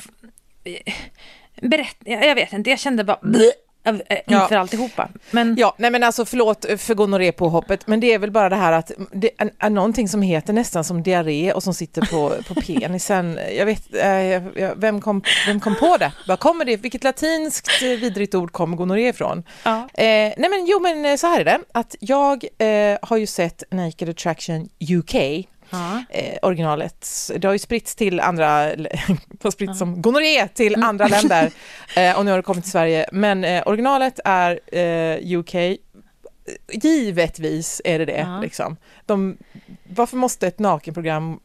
eh, 0.63 0.93
berätt, 1.61 1.97
jag 2.05 2.35
vet 2.35 2.53
inte, 2.53 2.69
jag 2.69 2.79
kände 2.79 3.03
bara 3.03 3.19
eh, 3.83 4.17
Ja. 4.25 4.41
inför 4.43 4.55
alltihopa. 4.55 5.09
Men 5.31 5.55
Ja, 5.59 5.75
nej 5.77 5.91
men 5.91 6.03
alltså 6.03 6.25
förlåt 6.25 6.65
för 6.77 6.93
gonorré 6.93 7.31
på 7.31 7.49
hoppet, 7.49 7.87
men 7.87 7.99
det 7.99 8.13
är 8.13 8.19
väl 8.19 8.31
bara 8.31 8.49
det 8.49 8.55
här 8.55 8.71
att 8.71 8.91
det 9.11 9.29
är, 9.37 9.51
är 9.59 9.69
någonting 9.69 10.07
som 10.09 10.21
heter 10.21 10.53
nästan 10.53 10.83
som 10.83 11.03
diarré 11.03 11.53
och 11.53 11.63
som 11.63 11.73
sitter 11.73 12.01
på, 12.01 12.33
på 12.47 12.61
penisen. 12.61 13.39
Jag 13.57 13.65
vet, 13.65 13.95
eh, 13.95 14.71
vem, 14.75 15.01
kom, 15.01 15.21
vem 15.47 15.59
kom 15.59 15.75
på 15.75 15.97
det? 15.97 16.11
Var 16.27 16.35
kommer 16.37 16.65
det? 16.65 16.77
Vilket 16.77 17.03
latinskt 17.03 17.69
eh, 17.81 17.87
vidrigt 17.87 18.35
ord 18.35 18.51
kommer 18.51 18.77
gonorré 18.77 19.07
ifrån? 19.09 19.43
ja. 19.63 19.77
Eh, 19.93 20.05
nej 20.37 20.49
men 20.49 20.65
jo 20.65 20.79
men 20.79 21.05
eh, 21.05 21.15
så 21.15 21.27
här 21.27 21.39
är 21.39 21.45
det, 21.45 21.59
att 21.71 21.95
jag 21.99 22.45
eh, 22.57 22.97
har 23.01 23.17
ju 23.17 23.25
sett 23.27 23.63
Naked 23.71 24.09
Attraction 24.09 24.69
UK, 24.99 25.15
Ja. 25.73 26.03
eh, 26.09 26.37
originalet. 26.41 27.07
Det 27.37 27.47
har 27.47 27.53
ju 27.53 27.59
spritts 27.59 27.95
till 27.95 28.19
andra, 28.19 28.75
det 28.75 29.43
har 29.43 29.51
spritts 29.51 29.79
som 29.79 30.01
gonorré 30.01 30.47
till 30.47 30.83
andra 30.83 31.07
länder 31.07 31.51
eh, 31.95 32.17
och 32.17 32.25
nu 32.25 32.31
har 32.31 32.37
det 32.37 32.43
kommit 32.43 32.63
till 32.63 32.71
Sverige. 32.71 33.05
Men 33.11 33.43
eh, 33.43 33.63
originalet 33.65 34.19
är 34.25 34.59
eh, 34.77 35.37
UK. 35.39 35.55
Givetvis 36.73 37.81
är 37.85 37.99
det 37.99 38.05
det. 38.05 38.25
Ja. 38.27 38.39
Liksom. 38.41 38.77
De, 39.05 39.37
varför 39.83 40.17
måste 40.17 40.47
ett 40.47 40.59
nakenprogram 40.59 41.39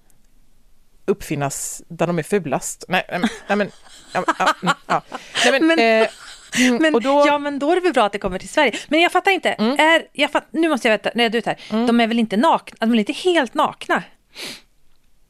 uppfinnas 1.06 1.82
där 1.88 2.06
de 2.06 2.19
är 2.19 2.22
fulast? 2.22 2.84
Nej, 2.88 3.04
nej, 3.46 3.56
men-. 3.56 3.70
Ja, 4.14 4.25
ja, 4.38 4.54
mm, 4.62 4.75
ja. 4.86 5.02
Nej, 5.44 5.60
men, 5.60 5.70
eh, 5.78 6.08
mm, 6.66 6.82
Men, 6.82 6.92
då, 6.92 7.25
ja, 7.26 7.38
men 7.38 7.58
då 7.58 7.70
är 7.70 7.75
det 7.75 7.80
väl 7.80 7.92
bra 7.92 8.04
att 8.04 8.12
det 8.12 8.19
kommer 8.19 8.38
till 8.38 8.48
Sverige. 8.48 8.75
Men 8.88 9.00
jag 9.00 9.12
fattar 9.12 9.30
inte, 9.30 9.50
är, 9.78 10.06
jag 10.12 10.30
fatt, 10.30 10.46
nu 10.50 10.69
måste 10.69 10.88
jag 10.88 10.92
veta, 10.92 11.11
när 11.14 11.25
jag 11.25 11.35
är 11.35 11.42
här, 11.47 11.87
de 11.87 12.00
är 12.00 12.06
väl 12.06 12.18
inte 12.18 12.37
nakna, 12.37 12.76
de 12.87 12.94
är 12.94 12.99
inte 12.99 13.12
helt 13.12 13.54
nakna? 13.54 14.02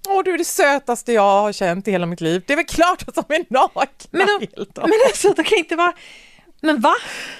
Åh, 0.08 0.22
du 0.24 0.34
är 0.34 0.38
det 0.38 0.44
sötaste 0.44 1.12
jag 1.12 1.22
har 1.22 1.52
känt 1.52 1.88
i 1.88 1.90
hela 1.90 2.06
mitt 2.06 2.20
liv. 2.20 2.42
Det 2.46 2.52
är 2.52 2.56
väl 2.56 2.66
klart 2.66 3.08
att 3.08 3.14
de 3.14 3.34
är 3.34 3.44
nakna. 3.48 3.82
Men, 4.10 4.26
de, 4.26 4.46
helt 4.56 4.76
men 4.76 4.92
alltså, 5.06 5.32
de 5.32 5.44
kan 5.44 5.58
inte 5.58 5.76
vara... 5.76 5.92
Men 6.60 6.80
va? 6.80 6.94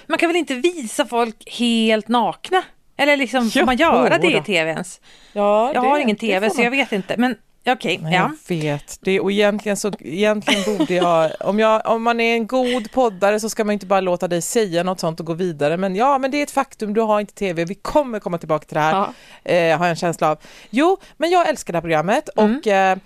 Man 0.07 0.19
kan 0.19 0.29
väl 0.29 0.37
inte 0.37 0.55
visa 0.55 1.07
folk 1.07 1.37
helt 1.59 2.09
nakna? 2.09 2.63
Eller 2.97 3.17
liksom, 3.17 3.51
får 3.51 3.61
Jo, 3.61 3.67
man 3.67 3.77
göra 3.77 4.19
det 4.19 4.37
i 4.37 4.43
tv 4.43 4.71
ens? 4.71 5.01
ja, 5.33 5.67
Jag 5.75 5.85
det- 5.85 5.89
har 5.89 5.99
ingen 5.99 6.17
tv 6.17 6.51
så 6.51 6.63
jag 6.63 6.71
vet 6.71 6.93
inte. 6.93 7.15
Men 7.19 7.37
okej, 7.73 7.99
Nej, 8.03 8.15
ja. 8.15 8.31
Jag 8.49 8.57
vet 8.57 8.99
det 9.01 9.21
och 9.21 9.33
egentligen 9.33 9.77
så 9.77 9.93
egentligen 10.01 10.79
borde 10.79 10.95
jag 10.95 11.31
om, 11.41 11.59
jag, 11.59 11.83
om 11.87 12.03
man 12.03 12.21
är 12.21 12.35
en 12.35 12.47
god 12.47 12.93
poddare 12.93 13.41
så 13.41 13.49
ska 13.51 13.65
man 13.65 13.73
inte 13.73 13.87
bara 13.87 14.01
låta 14.01 14.29
dig 14.29 14.43
säga 14.43 14.83
något 14.83 15.01
sånt 15.01 15.21
och 15.21 15.27
gå 15.27 15.35
vidare 15.35 15.77
men 15.77 15.97
ja 15.97 16.19
men 16.19 16.31
det 16.31 16.37
är 16.39 16.43
ett 16.43 16.51
faktum, 16.51 16.95
du 16.95 17.01
har 17.01 17.21
inte 17.21 17.35
tv, 17.35 17.65
vi 17.65 17.75
kommer 17.75 18.21
komma 18.21 18.39
tillbaka 18.39 18.65
till 18.67 18.75
det 18.75 18.81
här 18.81 18.93
Ja. 19.45 19.53
eh, 19.53 19.79
har 19.79 19.85
jag 19.87 19.91
en 19.91 19.97
känsla 19.97 20.31
av. 20.31 20.39
Jo, 20.71 20.97
men 21.17 21.31
jag 21.31 21.49
älskar 21.49 21.73
det 21.73 21.77
här 21.77 21.81
programmet 21.83 22.29
Mm. 22.37 22.57
och, 22.59 22.67
eh, 22.67 22.99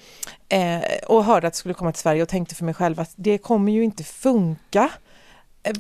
eh, 0.49 0.83
och 1.07 1.25
hörde 1.25 1.47
att 1.47 1.53
det 1.53 1.59
skulle 1.59 1.75
komma 1.75 1.93
till 1.93 2.01
Sverige 2.03 2.23
och 2.23 2.29
tänkte 2.29 2.55
för 2.55 2.65
mig 2.65 2.75
själv 2.75 3.01
att 3.01 3.11
det 3.17 3.39
kommer 3.39 3.73
ju 3.73 3.85
inte 3.85 4.05
funka. 4.05 4.89
Eh, 5.63 5.73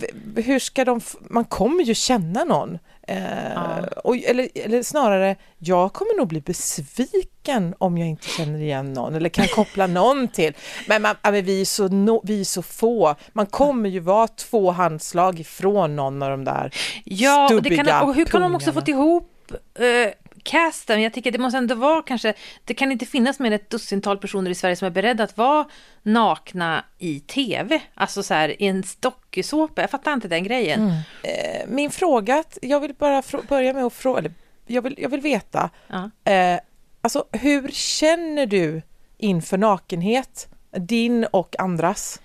Hur 0.45 0.59
ska 0.59 0.85
de, 0.85 1.01
man 1.21 1.45
kommer 1.45 1.85
ju 1.85 1.95
känna 1.95 2.45
någon. 2.45 2.79
Eh, 3.09 3.53
Ja. 3.55 3.87
och, 4.05 4.17
eller, 4.17 4.49
eller 4.55 4.83
snarare, 4.83 5.37
jag 5.59 5.93
kommer 5.93 6.17
nog 6.17 6.29
bli 6.29 6.41
besviken 6.41 7.75
om 7.79 7.99
jag 7.99 8.09
inte 8.09 8.29
känner 8.29 8.59
igen 8.59 8.93
någon 8.93 9.15
eller 9.15 9.29
kan 9.29 9.47
koppla 9.47 9.87
någon 10.01 10.29
till. 10.29 10.53
Men, 10.89 11.03
man, 11.03 11.17
men 11.23 11.45
vi, 11.45 11.61
är 11.61 11.65
så 11.65 11.89
no, 11.89 12.21
vi 12.25 12.41
är 12.41 12.45
så 12.45 12.63
få, 12.63 13.15
man 13.33 13.47
kommer 13.47 13.89
ju 13.89 14.01
vara 14.01 14.29
två 14.29 14.71
handslag 14.71 15.41
ifrån 15.41 15.97
någon 15.97 16.23
av 16.23 16.31
de 16.31 16.45
där 16.45 16.75
Ja, 17.05 17.55
och, 17.55 17.63
det 17.63 17.69
kan, 17.71 17.77
stubbiga 17.77 18.03
och 18.03 18.15
hur 18.15 18.25
kan 18.25 18.41
de 18.41 18.55
också 18.55 18.73
fått 18.73 18.89
ihop 18.89 19.29
eh, 19.75 20.22
casten? 20.43 21.03
Jag 21.03 21.13
tycker 21.13 21.31
det 21.31 21.39
måste 21.39 21.59
ändå 21.59 21.75
vara 21.75 22.03
kanske, 22.03 22.35
det 22.65 22.75
kan 22.75 22.93
inte 22.93 23.07
finnas 23.07 23.39
mer 23.39 23.47
än 23.47 23.53
ett 23.53 23.71
dussintal 23.71 24.19
personer 24.19 24.51
i 24.51 24.55
Sverige 24.55 24.77
som 24.77 24.87
är 24.87 24.91
beredda 24.91 25.25
att 25.25 25.37
vara 25.37 25.69
nakna 26.03 26.85
i 26.99 27.21
tv. 27.21 27.81
Alltså 27.95 28.23
så 28.23 28.35
här 28.35 28.63
i 28.63 28.67
en 28.67 28.85
dokusåpa, 29.01 29.81
jag 29.81 29.91
fattar 29.91 30.13
inte 30.13 30.29
den 30.29 30.45
grejen. 30.45 30.91
Eh, 31.23 31.67
Min 31.69 31.91
fråga, 31.91 32.45
jag 32.63 32.81
vill 32.81 32.95
bara 32.95 33.23
börja 33.49 33.73
med 33.73 33.85
att 33.85 33.93
fråga, 33.93 34.19
eller 34.19 34.33
jag 34.67 34.83
vill, 34.83 34.95
jag 34.99 35.09
vill 35.09 35.21
veta, 35.21 35.71
Ja. 35.87 36.11
eh, 36.33 36.61
alltså 37.01 37.25
hur 37.33 37.69
känner 37.73 38.47
du 38.47 38.83
inför 39.19 39.59
nakenhet, 39.59 40.49
din 40.77 41.25
och 41.25 41.61
andras? 41.61 42.21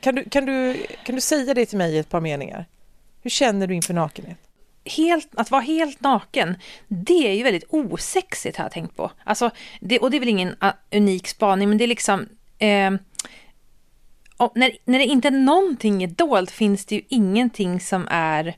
Kan 0.00 0.14
du, 0.14 0.24
kan, 0.28 0.46
du, 0.46 0.86
kan 1.04 1.14
du 1.14 1.20
säga 1.20 1.54
det 1.54 1.66
till 1.66 1.78
mig 1.78 1.94
i 1.94 1.98
ett 1.98 2.08
par 2.08 2.20
meningar? 2.20 2.66
Hur 3.22 3.30
känner 3.30 3.66
du 3.66 3.74
inför 3.74 3.94
nakenhet? 3.94 4.38
Helt, 4.84 5.28
att 5.34 5.50
vara 5.50 5.62
helt 5.62 6.00
naken, 6.00 6.56
det 6.88 7.28
är 7.28 7.34
ju 7.34 7.42
väldigt 7.42 7.64
osexigt 7.68 8.56
har 8.56 8.64
jag 8.64 8.72
tänkt 8.72 8.96
på. 8.96 9.10
Alltså, 9.24 9.50
det, 9.80 9.98
och 9.98 10.10
det 10.10 10.16
är 10.16 10.20
väl 10.20 10.28
ingen 10.28 10.48
uh, 10.48 10.72
unik 10.92 11.28
spaning, 11.28 11.68
men 11.68 11.78
det 11.78 11.84
är 11.84 11.88
liksom... 11.88 12.28
Eh, 12.58 12.90
när, 14.54 14.72
när 14.84 14.98
det 14.98 15.04
inte 15.04 15.30
någonting 15.30 16.02
är 16.02 16.06
dolt 16.06 16.50
finns 16.50 16.86
det 16.86 16.94
ju 16.94 17.02
ingenting 17.08 17.80
som 17.80 18.08
är 18.10 18.56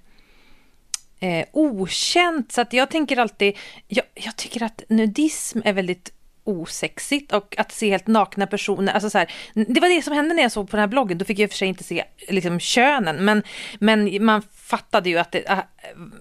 eh, 1.21 1.47
okänt. 1.53 2.53
Så 2.53 2.61
att 2.61 2.73
jag 2.73 2.91
tänker 2.91 3.17
alltid, 3.17 3.57
jag, 3.89 4.05
jag 4.15 4.37
tycker 4.37 4.63
att 4.63 4.83
nudism 4.89 5.61
är 5.65 5.73
väldigt 5.73 6.14
osexigt 6.45 7.33
och 7.33 7.55
att 7.59 7.73
se 7.73 7.91
helt 7.91 8.07
nakna 8.07 8.47
personer. 8.47 8.93
Alltså 8.93 9.11
så 9.11 9.19
här, 9.19 9.33
det 9.55 9.81
var 9.81 9.97
det 9.97 10.03
som 10.03 10.13
hände 10.13 10.35
när 10.35 10.43
jag 10.43 10.53
såg 10.53 10.71
på 10.71 10.77
den 10.77 10.81
här 10.81 10.89
bloggen. 10.89 11.19
Då 11.19 11.25
fick 11.25 11.39
jag 11.39 11.45
i 11.45 11.47
och 11.47 11.51
för 11.51 11.59
sig 11.59 11.69
inte 11.69 11.85
se 11.85 12.05
liksom, 12.29 12.61
könen, 12.61 13.25
men, 13.25 13.43
men 13.79 14.25
man 14.25 14.43
fattade 14.55 15.11
ju 15.11 15.19
att 15.19 15.33
det, 15.33 15.49
äh, 15.49 15.59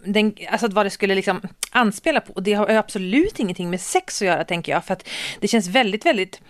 den, 0.05 0.35
alltså 0.49 0.67
vad 0.67 0.85
det 0.85 0.89
skulle 0.89 1.15
liksom 1.15 1.41
anspela 1.71 2.21
på. 2.21 2.33
Och 2.33 2.43
det 2.43 2.53
har 2.53 2.69
absolut 2.69 3.39
ingenting 3.39 3.69
med 3.69 3.81
sex 3.81 4.21
att 4.21 4.27
göra, 4.27 4.43
tänker 4.43 4.71
jag. 4.71 4.85
För 4.85 4.93
att 4.93 5.09
det 5.39 5.47
känns 5.47 5.67
väldigt, 5.67 6.05
väldigt 6.05 6.41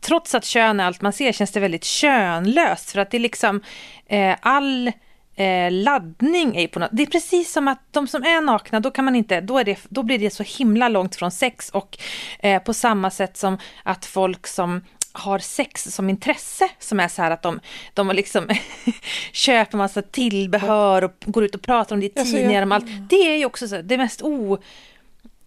trots 0.00 0.34
att 0.34 0.44
kön 0.44 0.80
är 0.80 0.84
allt 0.84 1.00
man 1.00 1.12
ser, 1.12 1.32
känns 1.32 1.52
det 1.52 1.60
väldigt 1.60 1.84
könlöst. 1.84 2.90
För 2.90 2.98
att 2.98 3.10
det 3.10 3.16
är 3.16 3.20
liksom 3.20 3.62
eh, 4.06 4.36
all 4.40 4.92
eh, 5.38 5.70
laddning 5.70 6.56
är 6.56 6.68
på 6.68 6.78
något. 6.78 6.90
Det 6.92 7.02
är 7.02 7.06
precis 7.06 7.52
som 7.52 7.68
att 7.68 7.78
de 7.90 8.06
som 8.06 8.22
är 8.22 8.40
nakna, 8.40 8.80
då 8.80 8.90
kan 8.90 9.04
man 9.04 9.16
inte, 9.16 9.40
då, 9.40 9.58
är 9.58 9.64
det, 9.64 9.78
då 9.88 10.02
blir 10.02 10.18
det 10.18 10.30
så 10.30 10.42
himla 10.42 10.88
långt 10.88 11.16
från 11.16 11.30
sex 11.30 11.70
och 11.70 11.98
eh, 12.38 12.62
på 12.62 12.74
samma 12.74 13.10
sätt 13.10 13.36
som 13.36 13.58
att 13.82 14.06
folk 14.06 14.46
som 14.46 14.84
har 15.12 15.38
sex 15.38 15.84
som 15.84 16.10
intresse 16.10 16.68
som 16.78 17.00
är 17.00 17.08
så 17.08 17.22
här 17.22 17.30
att 17.30 17.42
de, 17.42 17.60
de 17.94 18.08
liksom 18.08 18.48
köper 19.32 19.78
massa 19.78 20.02
tillbehör 20.02 21.04
och 21.04 21.12
går 21.26 21.44
ut 21.44 21.54
och 21.54 21.62
pratar 21.62 21.96
om 21.96 22.00
det 22.00 22.06
i 22.06 22.10
tidningar 22.10 22.62
om 22.62 22.72
allt. 22.72 22.86
Det 23.08 23.32
är 23.32 23.36
ju 23.36 23.44
också 23.44 23.68
så, 23.68 23.82
det 23.82 23.96
mest 23.96 24.22
o 24.22 24.58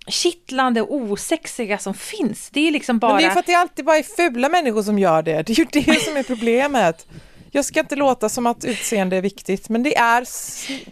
kittlande 0.07 0.81
och 0.81 0.95
osexiga 0.95 1.77
som 1.77 1.93
finns. 1.93 2.49
Det 2.49 2.67
är 2.67 2.71
liksom 2.71 2.99
bara... 2.99 3.13
Men 3.13 3.21
det 3.21 3.27
är 3.27 3.31
för 3.31 3.39
att 3.39 3.45
det 3.45 3.55
alltid 3.55 3.85
bara 3.85 3.97
är 3.97 4.03
fula 4.03 4.49
människor 4.49 4.83
som 4.83 4.99
gör 4.99 5.21
det. 5.21 5.43
Det 5.43 5.53
är 5.53 5.57
ju 5.57 5.65
det 5.71 6.01
som 6.01 6.17
är 6.17 6.23
problemet. 6.23 7.07
Jag 7.53 7.65
ska 7.65 7.79
inte 7.79 7.95
låta 7.95 8.29
som 8.29 8.47
att 8.47 8.65
utseende 8.65 9.17
är 9.17 9.21
viktigt, 9.21 9.69
men 9.69 9.83
det 9.83 9.97
är 9.97 10.25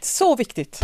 så 0.02 0.36
viktigt. 0.36 0.80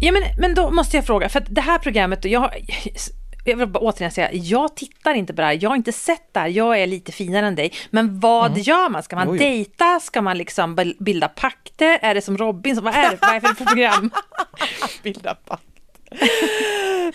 Ja, 0.00 0.12
men, 0.12 0.22
men 0.38 0.54
då 0.54 0.70
måste 0.70 0.96
jag 0.96 1.06
fråga, 1.06 1.28
för 1.28 1.46
det 1.48 1.60
här 1.60 1.78
programmet, 1.78 2.24
jag, 2.24 2.50
jag 3.44 3.56
vill 3.56 3.68
bara 3.68 3.78
återigen 3.78 4.10
säga, 4.10 4.32
jag 4.32 4.76
tittar 4.76 5.14
inte 5.14 5.32
på 5.32 5.40
det 5.40 5.46
här, 5.46 5.58
jag 5.60 5.70
har 5.70 5.76
inte 5.76 5.92
sett 5.92 6.34
det 6.34 6.40
här, 6.40 6.48
jag 6.48 6.80
är 6.80 6.86
lite 6.86 7.12
finare 7.12 7.46
än 7.46 7.54
dig. 7.54 7.72
Men 7.90 8.20
vad 8.20 8.50
mm. 8.50 8.62
gör 8.62 8.88
man? 8.88 9.02
Ska 9.02 9.16
man 9.16 9.28
jo, 9.28 9.34
jo. 9.34 9.38
dejta? 9.38 10.00
Ska 10.00 10.22
man 10.22 10.38
liksom 10.38 10.94
bilda 10.98 11.28
pakter? 11.28 11.98
Är 12.02 12.14
det 12.14 12.22
som 12.22 12.38
Robin? 12.38 12.80
Vad 12.82 12.94
är 12.94 13.10
det, 13.10 13.18
vad 13.20 13.30
är 13.30 13.40
det 13.40 13.54
för 13.54 13.64
program? 13.64 14.10
bilda 15.02 15.34
pakter. 15.34 15.71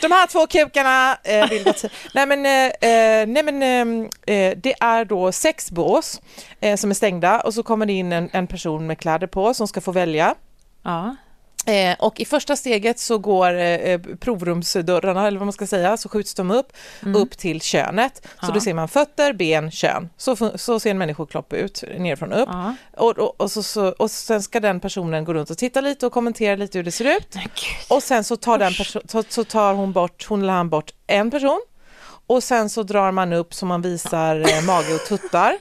De 0.01 0.11
här 0.11 0.27
två 0.27 0.47
kukarna 0.47 1.17
eh, 1.23 1.49
vill 1.49 1.73
Nej 2.13 2.25
men, 2.25 2.45
eh, 2.45 2.65
eh 2.65 3.27
nej, 3.27 3.43
men 3.43 3.63
eh, 3.63 4.35
eh, 4.35 4.57
det 4.57 4.75
är 4.79 5.05
då 5.05 5.31
sex 5.31 5.71
bås 5.71 6.21
eh, 6.59 6.75
som 6.75 6.89
är 6.89 6.95
stängda 6.95 7.39
och 7.39 7.53
så 7.53 7.63
kommer 7.63 7.85
det 7.85 7.93
in 7.93 8.11
en, 8.11 8.29
en 8.33 8.47
person 8.47 8.87
med 8.87 8.97
kläder 8.97 9.27
på 9.27 9.53
som 9.53 9.67
ska 9.67 9.81
få 9.81 9.91
välja. 9.91 10.35
Ja. 10.83 11.15
Eh, 11.67 11.95
och 11.99 12.19
i 12.19 12.25
första 12.25 12.55
steget 12.55 12.99
så 12.99 13.17
går 13.17 13.53
eh, 13.53 13.99
provrumsdörrarna, 14.19 15.27
eller 15.27 15.39
vad 15.39 15.45
man 15.45 15.53
ska 15.53 15.67
säga, 15.67 15.97
så 15.97 16.09
skjuts 16.09 16.33
de 16.33 16.51
upp, 16.51 16.73
mm. 17.03 17.15
upp 17.15 17.37
till 17.37 17.61
könet. 17.61 18.27
Så 18.41 18.51
då 18.51 18.59
ser 18.59 18.73
man 18.73 18.87
fötter, 18.87 19.33
ben, 19.33 19.71
kön. 19.71 20.09
Så, 20.17 20.35
så 20.55 20.79
ser 20.79 20.91
en 20.91 20.97
människokropp 20.97 21.53
ut, 21.53 21.83
nerifrån 21.97 22.33
upp. 22.33 22.49
Ja. 22.51 22.75
Och, 22.97 23.19
och, 23.19 23.41
och, 23.41 23.51
så, 23.51 23.63
så, 23.63 23.87
och 23.87 24.11
sen 24.11 24.41
ska 24.41 24.59
den 24.59 24.79
personen 24.79 25.25
gå 25.25 25.33
runt 25.33 25.49
och 25.49 25.57
titta 25.57 25.81
lite 25.81 26.05
och 26.05 26.13
kommentera 26.13 26.55
lite 26.55 26.77
hur 26.77 26.83
det 26.83 26.91
ser 26.91 27.17
ut. 27.17 27.35
Och 27.89 28.03
sen 28.03 28.23
så 28.23 28.35
tar, 28.35 28.57
den 28.57 28.73
så, 29.07 29.23
så 29.29 29.43
tar 29.43 29.73
hon 29.73 29.93
bort, 29.93 30.25
hon 30.29 30.41
eller 30.41 30.53
han 30.53 30.69
bort 30.69 30.91
en 31.07 31.31
person. 31.31 31.61
Och 32.27 32.43
sen 32.43 32.69
så 32.69 32.83
drar 32.83 33.11
man 33.11 33.33
upp 33.33 33.53
så 33.53 33.65
man 33.65 33.81
visar 33.81 34.35
eh, 34.35 34.65
mage 34.65 34.93
och 34.93 35.05
tuttar. 35.07 35.57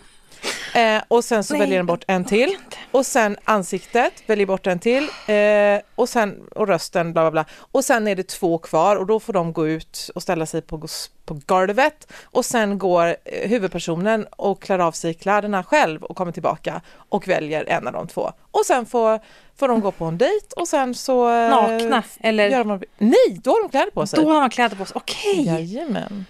Eh, 0.76 1.02
och 1.08 1.24
sen 1.24 1.44
så 1.44 1.54
Nej, 1.54 1.60
väljer 1.60 1.76
den 1.76 1.86
bort 1.86 2.04
en 2.06 2.24
till. 2.24 2.56
Och 2.90 3.06
sen 3.06 3.36
ansiktet, 3.44 4.12
väljer 4.26 4.46
bort 4.46 4.66
en 4.66 4.78
till. 4.78 5.08
Eh, 5.26 5.80
och 5.94 6.08
sen 6.08 6.42
och 6.54 6.68
rösten, 6.68 7.12
bla 7.12 7.22
bla 7.22 7.30
bla. 7.30 7.44
Och 7.58 7.84
sen 7.84 8.08
är 8.08 8.16
det 8.16 8.28
två 8.28 8.58
kvar 8.58 8.96
och 8.96 9.06
då 9.06 9.20
får 9.20 9.32
de 9.32 9.52
gå 9.52 9.68
ut 9.68 10.10
och 10.14 10.22
ställa 10.22 10.46
sig 10.46 10.62
på, 10.62 10.86
på 11.24 11.40
golvet. 11.46 12.12
Och 12.24 12.44
sen 12.44 12.78
går 12.78 13.06
eh, 13.06 13.48
huvudpersonen 13.48 14.26
och 14.30 14.62
klär 14.62 14.78
av 14.78 14.92
sig 14.92 15.14
kläderna 15.14 15.64
själv 15.64 16.04
och 16.04 16.16
kommer 16.16 16.32
tillbaka 16.32 16.80
och 17.08 17.28
väljer 17.28 17.64
en 17.64 17.86
av 17.86 17.92
de 17.92 18.08
två. 18.08 18.32
Och 18.50 18.66
sen 18.66 18.86
får, 18.86 19.20
får 19.56 19.68
de 19.68 19.80
gå 19.80 19.90
på 19.90 20.04
en 20.04 20.18
dejt 20.18 20.46
och 20.56 20.68
sen 20.68 20.94
så... 20.94 21.28
Eh, 21.28 21.50
Nakna? 21.50 22.02
Eller? 22.20 22.48
Gör 22.48 22.64
de, 22.64 22.82
nej, 22.98 23.40
då 23.42 23.50
har 23.50 23.62
de 23.62 23.68
kläder 23.70 23.90
på 23.90 24.06
sig. 24.06 24.24
Då 24.24 24.32
har 24.32 24.40
man 24.40 24.50
kläder 24.50 24.76
på 24.76 24.84
sig, 24.84 24.92
okej. 24.96 25.40
Okay. 25.40 25.54
Jajamän. 25.54 26.24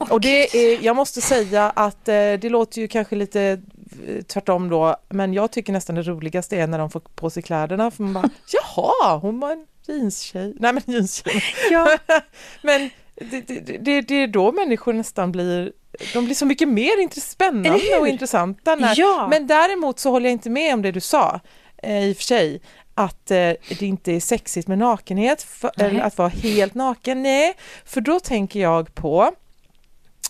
Oh, 0.00 0.12
och 0.12 0.20
det 0.20 0.56
är, 0.56 0.84
jag 0.84 0.96
måste 0.96 1.20
säga 1.20 1.70
att 1.70 2.08
eh, 2.08 2.14
det 2.14 2.48
låter 2.48 2.80
ju 2.80 2.88
kanske 2.88 3.16
lite 3.16 3.60
eh, 4.06 4.22
tvärtom 4.22 4.68
då, 4.68 4.96
men 5.08 5.34
jag 5.34 5.50
tycker 5.50 5.72
nästan 5.72 5.96
det 5.96 6.02
roligaste 6.02 6.56
är 6.56 6.66
när 6.66 6.78
de 6.78 6.90
får 6.90 7.00
på 7.00 7.30
sig 7.30 7.42
kläderna, 7.42 7.90
för 7.90 8.02
man 8.02 8.12
bara 8.12 8.30
jaha, 8.76 9.18
hon 9.18 9.40
var 9.40 9.52
en 9.52 9.66
jeanstjej. 9.86 10.54
Nej 10.60 10.72
men 10.72 10.82
jeanstjej. 10.86 11.42
Ja. 11.70 11.98
men 12.62 12.90
det, 13.14 13.40
det, 13.40 13.60
det, 13.60 14.00
det 14.00 14.14
är 14.14 14.26
då 14.26 14.52
människor 14.52 14.92
nästan 14.92 15.32
blir 15.32 15.72
de 16.12 16.24
blir 16.24 16.34
så 16.34 16.46
mycket 16.46 16.68
mer 16.68 17.20
spännande 17.20 17.98
och 18.00 18.08
intressanta. 18.08 18.74
När, 18.74 18.94
ja. 18.96 19.26
Men 19.30 19.46
däremot 19.46 19.98
så 19.98 20.10
håller 20.10 20.26
jag 20.26 20.32
inte 20.32 20.50
med 20.50 20.74
om 20.74 20.82
det 20.82 20.92
du 20.92 21.00
sa, 21.00 21.40
eh, 21.82 22.04
i 22.04 22.12
och 22.12 22.16
för 22.16 22.24
sig, 22.24 22.60
att 22.94 23.30
eh, 23.30 23.52
det 23.78 23.82
inte 23.82 24.12
är 24.12 24.20
sexigt 24.20 24.68
med 24.68 24.78
nakenhet, 24.78 25.42
för, 25.42 25.70
eller 25.76 26.00
att 26.00 26.18
vara 26.18 26.28
helt 26.28 26.74
naken. 26.74 27.22
Nej, 27.22 27.54
för 27.84 28.00
då 28.00 28.20
tänker 28.20 28.60
jag 28.60 28.94
på 28.94 29.32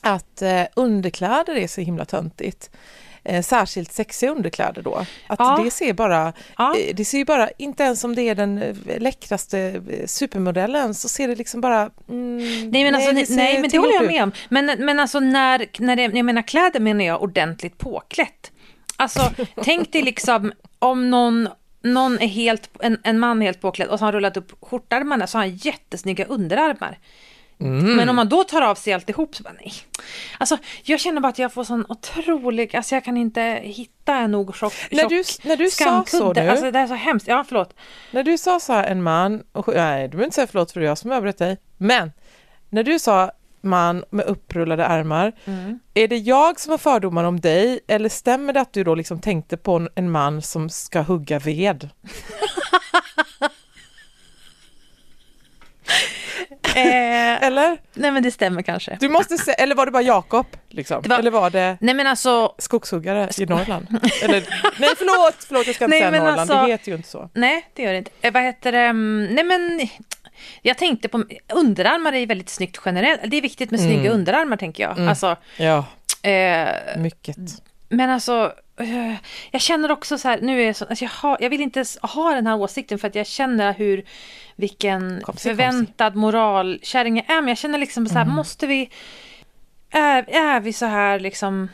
att 0.01 0.43
eh, 0.43 0.63
underkläder 0.75 1.57
är 1.57 1.69
så 1.69 1.81
himla 1.81 2.05
töntigt. 2.05 2.71
Eh, 3.29 3.43
särskilt 3.43 3.93
sexiga 3.93 4.31
underkläder 4.31 4.83
då. 4.83 4.95
Att 5.27 5.39
ja. 5.39 5.61
det 5.65 5.71
ser 5.71 5.93
bara, 5.93 6.33
ja. 6.59 6.77
eh, 6.79 6.95
det 6.95 7.05
ser 7.05 7.19
ju 7.19 7.25
bara, 7.25 7.49
inte 7.59 7.83
ens 7.83 8.05
om 8.05 8.15
det 8.15 8.23
är 8.23 8.35
den 8.35 8.63
eh, 8.63 9.01
läckraste 9.01 9.59
eh, 9.59 10.07
supermodellen 10.07 10.95
så 10.95 11.09
ser 11.09 11.29
det 11.29 11.35
liksom 11.35 11.61
bara... 11.61 11.91
Mm, 12.09 12.71
nej 12.71 12.85
men, 12.85 12.95
alltså, 12.95 13.13
nej, 13.13 13.27
nej, 13.29 13.61
men 13.61 13.71
det 13.71 13.79
håller 13.79 13.95
jag 13.95 14.07
med 14.07 14.23
om. 14.23 14.33
Men, 14.49 14.67
men 14.79 15.01
alltså 15.01 15.21
när, 15.21 15.67
när 15.79 15.97
det, 15.97 16.03
jag 16.03 16.25
menar 16.25 16.43
kläder 16.43 16.81
menar 16.81 17.05
jag 17.05 17.23
ordentligt 17.23 17.79
påklätt. 17.79 18.53
Alltså 18.97 19.21
tänk 19.63 19.93
dig 19.93 20.03
liksom 20.03 20.53
om 20.79 21.11
någon 21.11 21.49
någon 21.83 22.19
är 22.19 22.27
helt, 22.27 22.71
en, 22.81 22.99
en 23.03 23.19
man 23.19 23.43
är 23.43 23.47
helt 23.47 23.61
påklädd 23.61 23.89
och 23.89 23.99
så 23.99 24.05
har 24.05 24.07
han 24.07 24.15
rullat 24.15 24.37
upp 24.37 24.53
skjortärmarna 24.61 25.27
så 25.27 25.39
har 25.39 25.45
han 25.45 25.57
jättesnygga 25.57 26.25
underarmar. 26.25 26.99
Mm. 27.61 27.97
Men 27.97 28.09
om 28.09 28.17
man 28.17 28.29
då 28.29 28.45
tar 28.45 28.63
av 28.63 28.75
sig 28.75 28.93
alltihop 28.93 29.37
så 29.37 29.43
bara 29.43 29.55
nej. 29.61 29.73
Alltså 30.39 30.59
jag 30.83 31.01
känner 31.01 31.21
bara 31.21 31.29
att 31.29 31.39
jag 31.39 31.53
får 31.53 31.65
sån 31.65 31.87
otrolig, 31.89 32.77
alltså 32.77 32.95
jag 32.95 33.05
kan 33.05 33.17
inte 33.17 33.61
hitta 33.63 34.15
en 34.17 34.31
nog 34.31 34.57
tjock, 34.57 34.73
när 34.91 35.09
du, 35.09 35.25
när 35.45 35.57
du 35.57 35.71
sa 35.71 36.05
så 36.07 36.33
nu, 36.33 36.49
alltså 36.49 36.71
det 36.71 36.79
är 36.79 36.87
så 36.87 36.95
hemskt, 36.95 37.29
ja 37.29 37.45
förlåt. 37.49 37.75
När 38.11 38.23
du 38.23 38.39
sa 38.39 38.61
så 38.61 38.73
här 38.73 38.85
en 38.85 39.03
man, 39.03 39.43
och, 39.53 39.69
nej 39.69 40.03
du 40.03 40.09
behöver 40.09 40.25
inte 40.25 40.35
säga 40.35 40.47
förlåt 40.47 40.73
för 40.73 40.81
det 40.81 40.87
är 40.87 40.89
jag 40.89 40.99
som 40.99 41.13
avbröt 41.13 41.39
dig, 41.39 41.59
men 41.77 42.13
när 42.71 42.83
du 42.83 42.99
sa 42.99 43.31
man 43.67 44.05
med 44.11 44.27
upprullade 44.27 44.87
armar. 44.87 45.33
Mm. 45.45 45.79
Är 45.95 46.09
det 46.09 46.17
jag 46.17 46.61
som 46.61 46.71
har 46.71 46.79
fördomar 46.79 47.25
om 47.25 47.41
dig 47.41 47.81
eller 47.89 48.09
stämmer 48.09 48.53
det 48.53 48.61
att 48.61 48.73
du 48.73 48.85
då 48.85 48.95
liksom 48.95 49.21
tänkte 49.21 49.57
på 49.57 49.89
en 49.95 50.11
man 50.11 50.43
som 50.43 50.71
ska 50.71 51.01
hugga 51.01 51.39
ved? 51.39 51.91
Eh, 56.49 56.66
eller? 56.81 57.79
Nej 57.95 58.11
men 58.11 58.23
det 58.23 58.31
stämmer 58.31 58.63
kanske. 58.63 58.97
Du 59.01 59.09
måste 59.09 59.39
se, 59.39 59.53
eller 59.53 59.75
var 59.75 59.87
det 59.87 59.93
bara 59.93 60.03
Jakob? 60.03 60.47
Liksom? 60.69 61.03
Var, 61.07 61.19
eller 61.19 61.31
var 61.31 61.51
det 61.51 61.79
nej, 61.81 61.95
men 61.95 62.07
alltså, 62.07 62.55
skogshuggare 62.59 63.29
i 63.39 63.47
Norrland? 63.47 63.87
eller, 64.23 64.45
nej 64.81 64.91
förlåt, 64.99 65.45
förlåt 65.49 65.67
jag 65.67 65.75
ska 65.77 65.85
inte 65.85 65.99
nej, 65.99 66.11
säga 66.11 66.11
Norrland, 66.11 66.41
alltså, 66.41 66.55
det 66.55 66.67
heter 66.67 66.89
ju 66.89 66.97
inte 66.97 67.09
så. 67.09 67.31
Nej 67.35 67.67
det 67.75 67.83
gör 67.83 67.93
det 67.93 67.99
inte. 67.99 68.11
Eh, 68.21 68.33
vad 68.33 68.43
heter 68.43 68.73
det? 68.73 68.79
Mm, 68.79 69.29
nej 69.35 69.45
men 69.45 69.89
jag 70.63 70.79
tänkte 70.79 71.09
på 71.09 71.25
underarmar 71.55 72.13
är 72.13 72.27
väldigt 72.27 72.49
snyggt 72.49 72.81
generellt. 72.85 73.21
Det 73.25 73.37
är 73.37 73.43
viktigt 73.43 73.71
med 73.71 73.81
snygga 73.81 74.01
mm. 74.01 74.13
underarmar 74.13 74.57
tänker 74.57 74.83
jag. 74.83 74.97
Mm. 74.97 75.09
Alltså, 75.09 75.37
ja, 75.57 75.85
eh, 76.23 76.69
mycket. 76.97 77.37
Men 77.89 78.11
alltså, 78.11 78.53
eh, 78.77 79.15
jag 79.51 79.61
känner 79.61 79.91
också 79.91 80.19
så 80.19 80.29
här, 80.29 80.41
nu 80.41 80.63
är 80.63 80.67
jag 80.67 80.77
så, 80.77 80.85
alltså 80.85 81.05
jag, 81.05 81.11
har, 81.11 81.37
jag 81.41 81.51
vill 81.51 81.61
inte 81.61 81.85
ha 82.03 82.35
den 82.35 82.47
här 82.47 82.57
åsikten 82.57 82.99
för 82.99 83.09
att 83.09 83.15
jag 83.15 83.27
känner 83.27 83.75
hur, 83.75 84.05
vilken 84.57 85.21
kom 85.23 85.37
förväntad 85.37 86.13
kom 86.13 86.21
moralkärring 86.21 87.17
jag 87.17 87.37
är. 87.37 87.41
Men 87.41 87.49
jag 87.49 87.59
känner 87.59 87.79
liksom 87.79 88.07
så 88.07 88.15
här, 88.15 88.23
mm. 88.23 88.35
måste 88.35 88.67
vi, 88.67 88.91
är, 89.91 90.31
är 90.31 90.61
vi 90.61 90.73
så 90.73 90.87
här 90.87 91.21
liksom 91.21 91.69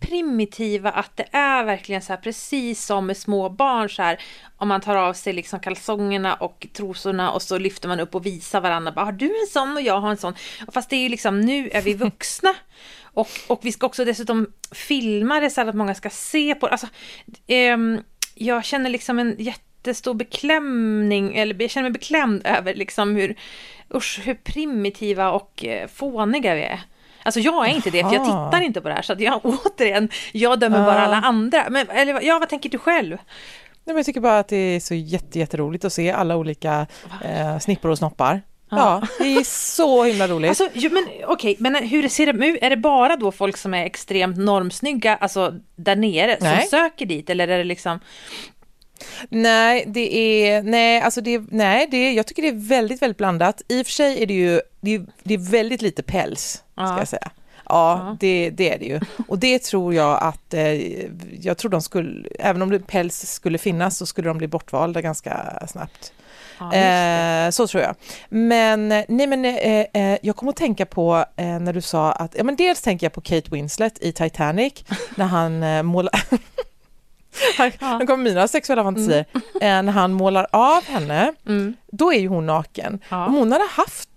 primitiva 0.00 0.90
att 0.90 1.16
det 1.16 1.26
är 1.32 1.64
verkligen 1.64 2.02
så 2.02 2.12
här 2.12 2.20
precis 2.20 2.86
som 2.86 3.06
med 3.06 3.16
små 3.16 3.48
barn 3.48 3.90
så 3.90 4.02
här 4.02 4.20
om 4.56 4.68
man 4.68 4.80
tar 4.80 4.96
av 4.96 5.12
sig 5.12 5.32
liksom 5.32 5.60
kalsongerna 5.60 6.34
och 6.34 6.66
trosorna 6.72 7.30
och 7.30 7.42
så 7.42 7.58
lyfter 7.58 7.88
man 7.88 8.00
upp 8.00 8.14
och 8.14 8.26
visar 8.26 8.60
varandra. 8.60 8.92
Bara, 8.92 9.04
har 9.04 9.12
du 9.12 9.26
en 9.26 9.46
sån? 9.52 9.76
Och 9.76 9.82
jag 9.82 10.00
har 10.00 10.10
en 10.10 10.16
sån. 10.16 10.34
Fast 10.72 10.90
det 10.90 10.96
är 10.96 11.00
ju 11.00 11.08
liksom 11.08 11.40
nu 11.40 11.68
är 11.68 11.82
vi 11.82 11.94
vuxna 12.04 12.54
Och, 13.14 13.28
och 13.48 13.60
vi 13.62 13.72
ska 13.72 13.86
också 13.86 14.04
dessutom 14.04 14.46
filma 14.72 15.40
det 15.40 15.50
så 15.50 15.60
att 15.68 15.74
många 15.74 15.94
ska 15.94 16.10
se 16.10 16.54
på 16.54 16.66
alltså, 16.66 16.86
ehm, 17.46 18.00
Jag 18.34 18.64
känner 18.64 18.90
liksom 18.90 19.18
en 19.18 19.36
jättestor 19.38 20.14
beklämning, 20.14 21.36
eller 21.36 21.62
jag 21.62 21.70
känner 21.70 21.88
mig 21.90 21.92
beklämd 21.92 22.46
över 22.46 22.74
liksom 22.74 23.16
hur, 23.16 23.34
usch, 23.94 24.20
hur 24.24 24.34
primitiva 24.34 25.30
och 25.30 25.64
eh, 25.64 25.88
fåniga 25.88 26.54
vi 26.54 26.62
är. 26.62 26.80
Alltså 27.22 27.40
jag 27.40 27.68
är 27.68 27.74
inte 27.74 27.90
det, 27.90 28.02
för 28.02 28.12
jag 28.14 28.24
tittar 28.24 28.60
inte 28.60 28.80
på 28.80 28.88
det 28.88 28.94
här. 28.94 29.02
Så 29.02 29.12
att 29.12 29.20
jag 29.20 29.40
återigen, 29.64 30.08
jag 30.32 30.60
dömer 30.60 30.84
bara 30.84 30.94
Ja. 30.94 31.00
alla 31.00 31.16
andra. 31.16 31.66
Men, 31.70 31.90
eller, 31.90 32.20
ja, 32.20 32.38
vad 32.38 32.48
tänker 32.48 32.68
du 32.70 32.78
själv? 32.78 33.10
Nej, 33.10 33.94
men 33.94 33.96
jag 33.96 34.06
tycker 34.06 34.20
bara 34.20 34.38
att 34.38 34.48
det 34.48 34.56
är 34.56 34.80
så 34.80 34.94
jätte, 34.94 35.38
jätteroligt 35.38 35.84
att 35.84 35.92
se 35.92 36.10
alla 36.10 36.36
olika 36.36 36.86
eh, 37.24 37.58
snippor 37.58 37.90
och 37.90 37.98
snoppar. 37.98 38.42
Ja. 38.70 39.02
Det 39.18 39.34
är 39.36 39.44
så 39.44 40.04
himla 40.04 40.28
roligt. 40.28 40.48
Alltså, 40.48 40.68
jo, 40.72 40.90
men 40.92 41.06
okej, 41.26 41.56
men 41.58 41.74
hur 41.74 42.08
ser 42.08 42.32
det 42.32 42.46
ut? 42.46 42.58
Är 42.62 42.70
det 42.70 42.76
bara 42.76 43.16
då 43.16 43.32
folk 43.32 43.56
som 43.56 43.74
är 43.74 43.84
extremt 43.84 44.38
normsnygga, 44.38 45.16
alltså 45.16 45.54
där 45.76 45.96
nere, 45.96 46.36
Nej. 46.40 46.60
som 46.60 46.68
söker 46.70 47.06
dit? 47.06 47.30
Eller 47.30 47.48
är 47.48 47.58
det 47.58 47.64
liksom... 47.64 48.00
Nej, 49.28 49.84
det 49.86 50.16
är, 50.16 50.62
nej, 50.62 51.00
alltså 51.00 51.20
det, 51.20 51.42
nej 51.50 51.88
det, 51.90 52.12
jag 52.12 52.26
tycker 52.26 52.42
det 52.42 52.48
är 52.48 52.68
väldigt, 52.68 53.02
väldigt 53.02 53.16
blandat. 53.18 53.62
I 53.68 53.82
och 53.82 53.86
för 53.86 53.92
sig 53.92 54.22
är 54.22 54.26
det 54.26 54.34
ju, 54.34 54.60
det 54.80 54.94
är, 54.94 55.06
det 55.22 55.34
är 55.34 55.50
väldigt 55.50 55.82
lite 55.82 56.02
päls, 56.02 56.64
Ja. 56.74 56.86
ska 56.86 56.98
jag 56.98 57.08
säga. 57.08 57.30
Ja, 57.68 57.98
Ja. 58.04 58.16
Det, 58.20 58.50
det 58.50 58.74
är 58.74 58.78
det 58.78 58.84
ju. 58.84 59.00
Och 59.28 59.38
det 59.38 59.58
tror 59.62 59.94
jag 59.94 60.18
att, 60.22 60.54
eh, 60.54 60.72
jag 61.40 61.58
tror 61.58 61.70
de 61.70 61.82
skulle, 61.82 62.28
även 62.38 62.62
om 62.62 62.70
det 62.70 62.78
päls 62.78 63.32
skulle 63.32 63.58
finnas 63.58 63.98
så 63.98 64.06
skulle 64.06 64.28
de 64.28 64.38
bli 64.38 64.46
bortvalda 64.48 65.00
ganska 65.00 65.62
snabbt. 65.68 66.12
Ja. 66.60 66.72
Eh, 66.74 67.50
så 67.50 67.66
tror 67.66 67.82
jag. 67.82 67.94
Men, 68.28 68.92
eh, 68.92 69.04
nej 69.08 69.26
men 69.26 69.44
eh, 69.44 69.54
eh, 69.94 70.18
jag 70.22 70.36
kommer 70.36 70.50
att 70.52 70.56
tänka 70.56 70.86
på 70.86 71.24
eh, 71.36 71.44
när 71.46 71.72
du 71.72 71.80
sa 71.80 72.12
att, 72.12 72.34
ja 72.38 72.44
men 72.44 72.56
dels 72.56 72.82
tänker 72.82 73.06
jag 73.06 73.12
på 73.12 73.20
Kate 73.20 73.50
Winslet 73.50 73.98
i 74.02 74.12
Titanic, 74.12 74.72
när 75.14 75.26
han 75.26 75.86
målar 75.86 76.12
här, 77.58 77.72
Ja. 77.80 77.98
Nu 77.98 78.06
kommer 78.06 78.24
mina 78.24 78.48
sexuella 78.48 78.82
fantasier. 78.82 79.24
Eh, 79.34 79.82
när 79.82 79.90
han 79.92 80.12
målar 80.12 80.46
av 80.52 80.84
henne, 80.84 81.32
Mm. 81.46 81.74
då 81.92 82.12
är 82.12 82.18
ju 82.18 82.28
hon 82.28 82.46
naken. 82.46 82.98
Ja. 83.08 83.26
Om 83.26 83.34
hon 83.34 83.52
hade 83.52 83.64
haft 83.70 84.08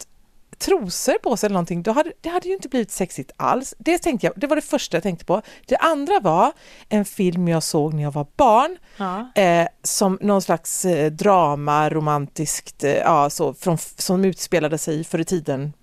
trosor 0.65 1.13
på 1.23 1.37
sig 1.37 1.47
eller 1.47 1.53
någonting, 1.53 1.83
då 1.83 1.91
hade, 1.91 2.11
det 2.21 2.29
hade 2.29 2.47
ju 2.47 2.53
inte 2.53 2.69
blivit 2.69 2.91
sexigt 2.91 3.31
alls. 3.37 3.73
Det, 3.77 3.97
tänkte 3.97 4.27
jag, 4.27 4.33
det 4.37 4.47
var 4.47 4.55
det 4.55 4.61
första 4.61 4.97
jag 4.97 5.03
tänkte 5.03 5.25
på. 5.25 5.41
Det 5.67 5.77
andra 5.77 6.19
var 6.19 6.51
en 6.89 7.05
film 7.05 7.47
jag 7.47 7.63
såg 7.63 7.93
när 7.93 8.03
jag 8.03 8.11
var 8.11 8.27
barn, 8.35 8.77
Ja. 8.97 9.41
eh, 9.41 9.67
som 9.83 10.17
någon 10.21 10.41
slags 10.41 10.85
eh, 10.85 11.11
drama, 11.11 11.89
romantiskt, 11.89 12.83
eh, 12.83 12.91
ja, 12.93 13.29
så, 13.29 13.53
från, 13.53 13.77
som 13.97 14.25
utspelade 14.25 14.77
sig 14.77 15.03
förr 15.03 15.19
i 15.19 15.25
tiden, 15.25 15.73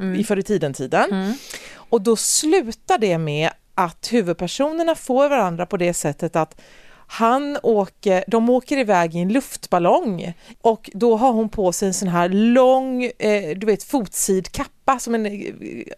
Mm. 0.00 0.20
i 0.20 0.24
förr 0.24 0.36
i 0.38 0.42
tiden-tiden. 0.42 1.10
Mm. 1.12 1.34
Och 1.74 2.00
då 2.02 2.16
slutar 2.16 2.98
det 2.98 3.18
med 3.18 3.50
att 3.74 4.12
huvudpersonerna 4.12 4.94
får 4.94 5.28
varandra 5.28 5.66
på 5.66 5.76
det 5.76 5.94
sättet 5.94 6.36
att 6.36 6.60
han 7.12 7.58
åker, 7.62 8.24
de 8.26 8.50
åker 8.50 8.76
iväg 8.78 9.14
i 9.14 9.18
en 9.18 9.28
luftballong 9.32 10.32
och 10.60 10.90
då 10.94 11.16
har 11.16 11.32
hon 11.32 11.48
på 11.48 11.72
sig 11.72 11.88
en 11.88 11.94
sån 11.94 12.08
här 12.08 12.28
lång, 12.28 13.04
eh, 13.04 13.56
du 13.56 13.66
vet 13.66 13.82
fotsid 13.84 14.52
kappa 14.52 14.98
som 14.98 15.14
en, 15.14 15.26
eh, 15.26 15.32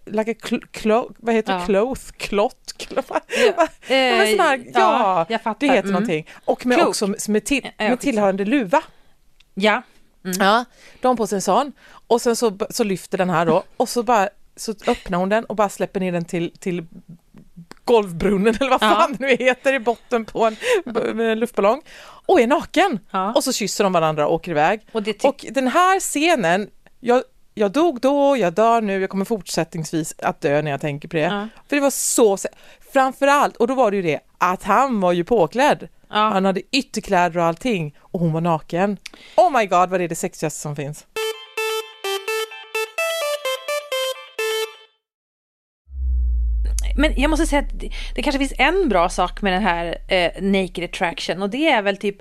like 0.06 0.30
a 0.30 0.35
cl- 0.42 0.64
clo- 0.73 1.14
vad 1.18 1.35
heter 1.35 1.52
Ja. 1.52 1.64
cloth, 1.66 2.02
klott, 2.16 2.73
klott, 2.76 3.06
Ja. 3.09 3.52
ja, 3.56 3.66
men 4.16 4.30
sån 4.37 4.40
här, 4.40 4.59
Eh, 4.59 4.64
ja, 4.75 5.38
fattar. 5.44 5.56
det 5.61 5.66
heter 5.66 5.78
Mm. 5.88 5.92
någonting. 5.92 6.26
Och 6.44 6.66
med 6.66 6.80
också 6.80 7.14
med, 7.28 7.44
till, 7.44 7.71
Ja, 7.78 7.88
med 7.88 8.00
tillhörande 8.00 8.44
luva. 8.44 8.83
Ja. 9.54 9.83
Ja, 10.38 10.64
de 11.00 11.09
har 11.09 11.14
på 11.16 11.26
sig 11.26 11.37
en 11.37 11.42
sån 11.42 11.73
och 12.06 12.21
sen 12.21 12.37
så, 12.37 12.59
så 12.71 12.85
lyfter 12.85 13.18
den 13.18 13.30
här 13.30 13.47
då 13.47 13.62
och 13.76 13.88
så 13.88 14.02
bara 14.02 14.28
så 14.56 14.75
öppnar 14.87 15.18
hon 15.18 15.28
den 15.28 15.44
och 15.44 15.56
bara 15.56 15.68
släpper 15.68 16.00
ner 16.00 16.12
den 16.12 16.25
till, 16.25 16.50
till 16.59 16.87
golvbrunnen 17.85 18.55
eller 18.61 18.71
vad 18.71 18.83
Ja. 18.83 18.95
fan 18.95 19.17
det 19.19 19.26
nu 19.26 19.37
heter 19.45 19.73
i 19.75 19.79
botten 19.79 20.25
på 20.25 20.45
en, 20.47 20.57
en 21.21 21.38
luftballong 21.41 21.83
och 22.26 22.41
är 22.41 22.47
naken. 22.47 22.99
Ja. 23.11 23.33
Och 23.35 23.44
så 23.44 23.53
kysser 23.53 23.85
de 23.85 23.92
varandra 23.92 24.27
och 24.27 24.35
åker 24.35 24.51
iväg. 24.51 24.81
Och 24.92 25.03
Och 25.25 25.44
den 25.51 25.68
här 25.68 26.01
scenen, 26.01 26.70
jag, 27.01 27.23
jag 27.55 27.70
dog 27.73 28.01
då, 28.01 28.37
jag 28.37 28.53
dör 28.53 28.81
nu, 28.81 29.01
jag 29.01 29.11
kommer 29.11 29.25
fortsättningsvis 29.25 30.14
att 30.18 30.40
dö 30.40 30.62
när 30.62 30.70
jag 30.70 30.81
tänker 30.81 31.09
på 31.09 31.16
det. 31.16 31.23
Ja. 31.23 31.49
För 31.68 31.77
det 31.77 31.83
var 31.83 31.90
så, 31.90 32.37
framförallt, 32.92 33.57
och 33.57 33.66
då 33.68 33.75
var 33.75 33.90
det 33.90 33.97
ju 33.97 34.03
det 34.03 34.20
att 34.38 34.62
han 34.62 35.01
var 35.01 35.12
ju 35.12 35.25
påklädd. 35.25 35.88
Ja. 36.09 36.16
Han 36.16 36.44
hade 36.44 36.61
ytterkläder 36.77 37.38
och 37.38 37.44
allting 37.44 37.94
och 38.01 38.20
hon 38.20 38.33
var 38.33 38.40
naken. 38.40 38.97
Oh 39.37 39.59
my 39.59 39.66
god 39.66 39.90
vad 39.90 40.01
det 40.01 40.05
är 40.05 40.09
det 40.09 40.14
sexigaste 40.14 40.61
som 40.61 40.77
finns. 40.77 41.07
Men 46.96 47.20
jag 47.20 47.30
måste 47.30 47.46
säga 47.46 47.62
att 47.62 47.80
det, 47.80 47.90
det 48.14 48.22
kanske 48.22 48.38
finns 48.38 48.54
en 48.59 48.88
bra 48.88 49.09
sak 49.09 49.42
med 49.42 49.52
den 49.52 49.62
här 49.62 49.98
eh, 50.09 50.42
Naked 50.42 50.85
Attraction 50.85 51.42
och 51.42 51.50
det 51.50 51.68
är 51.68 51.83
väl 51.83 51.96
typ 51.96 52.16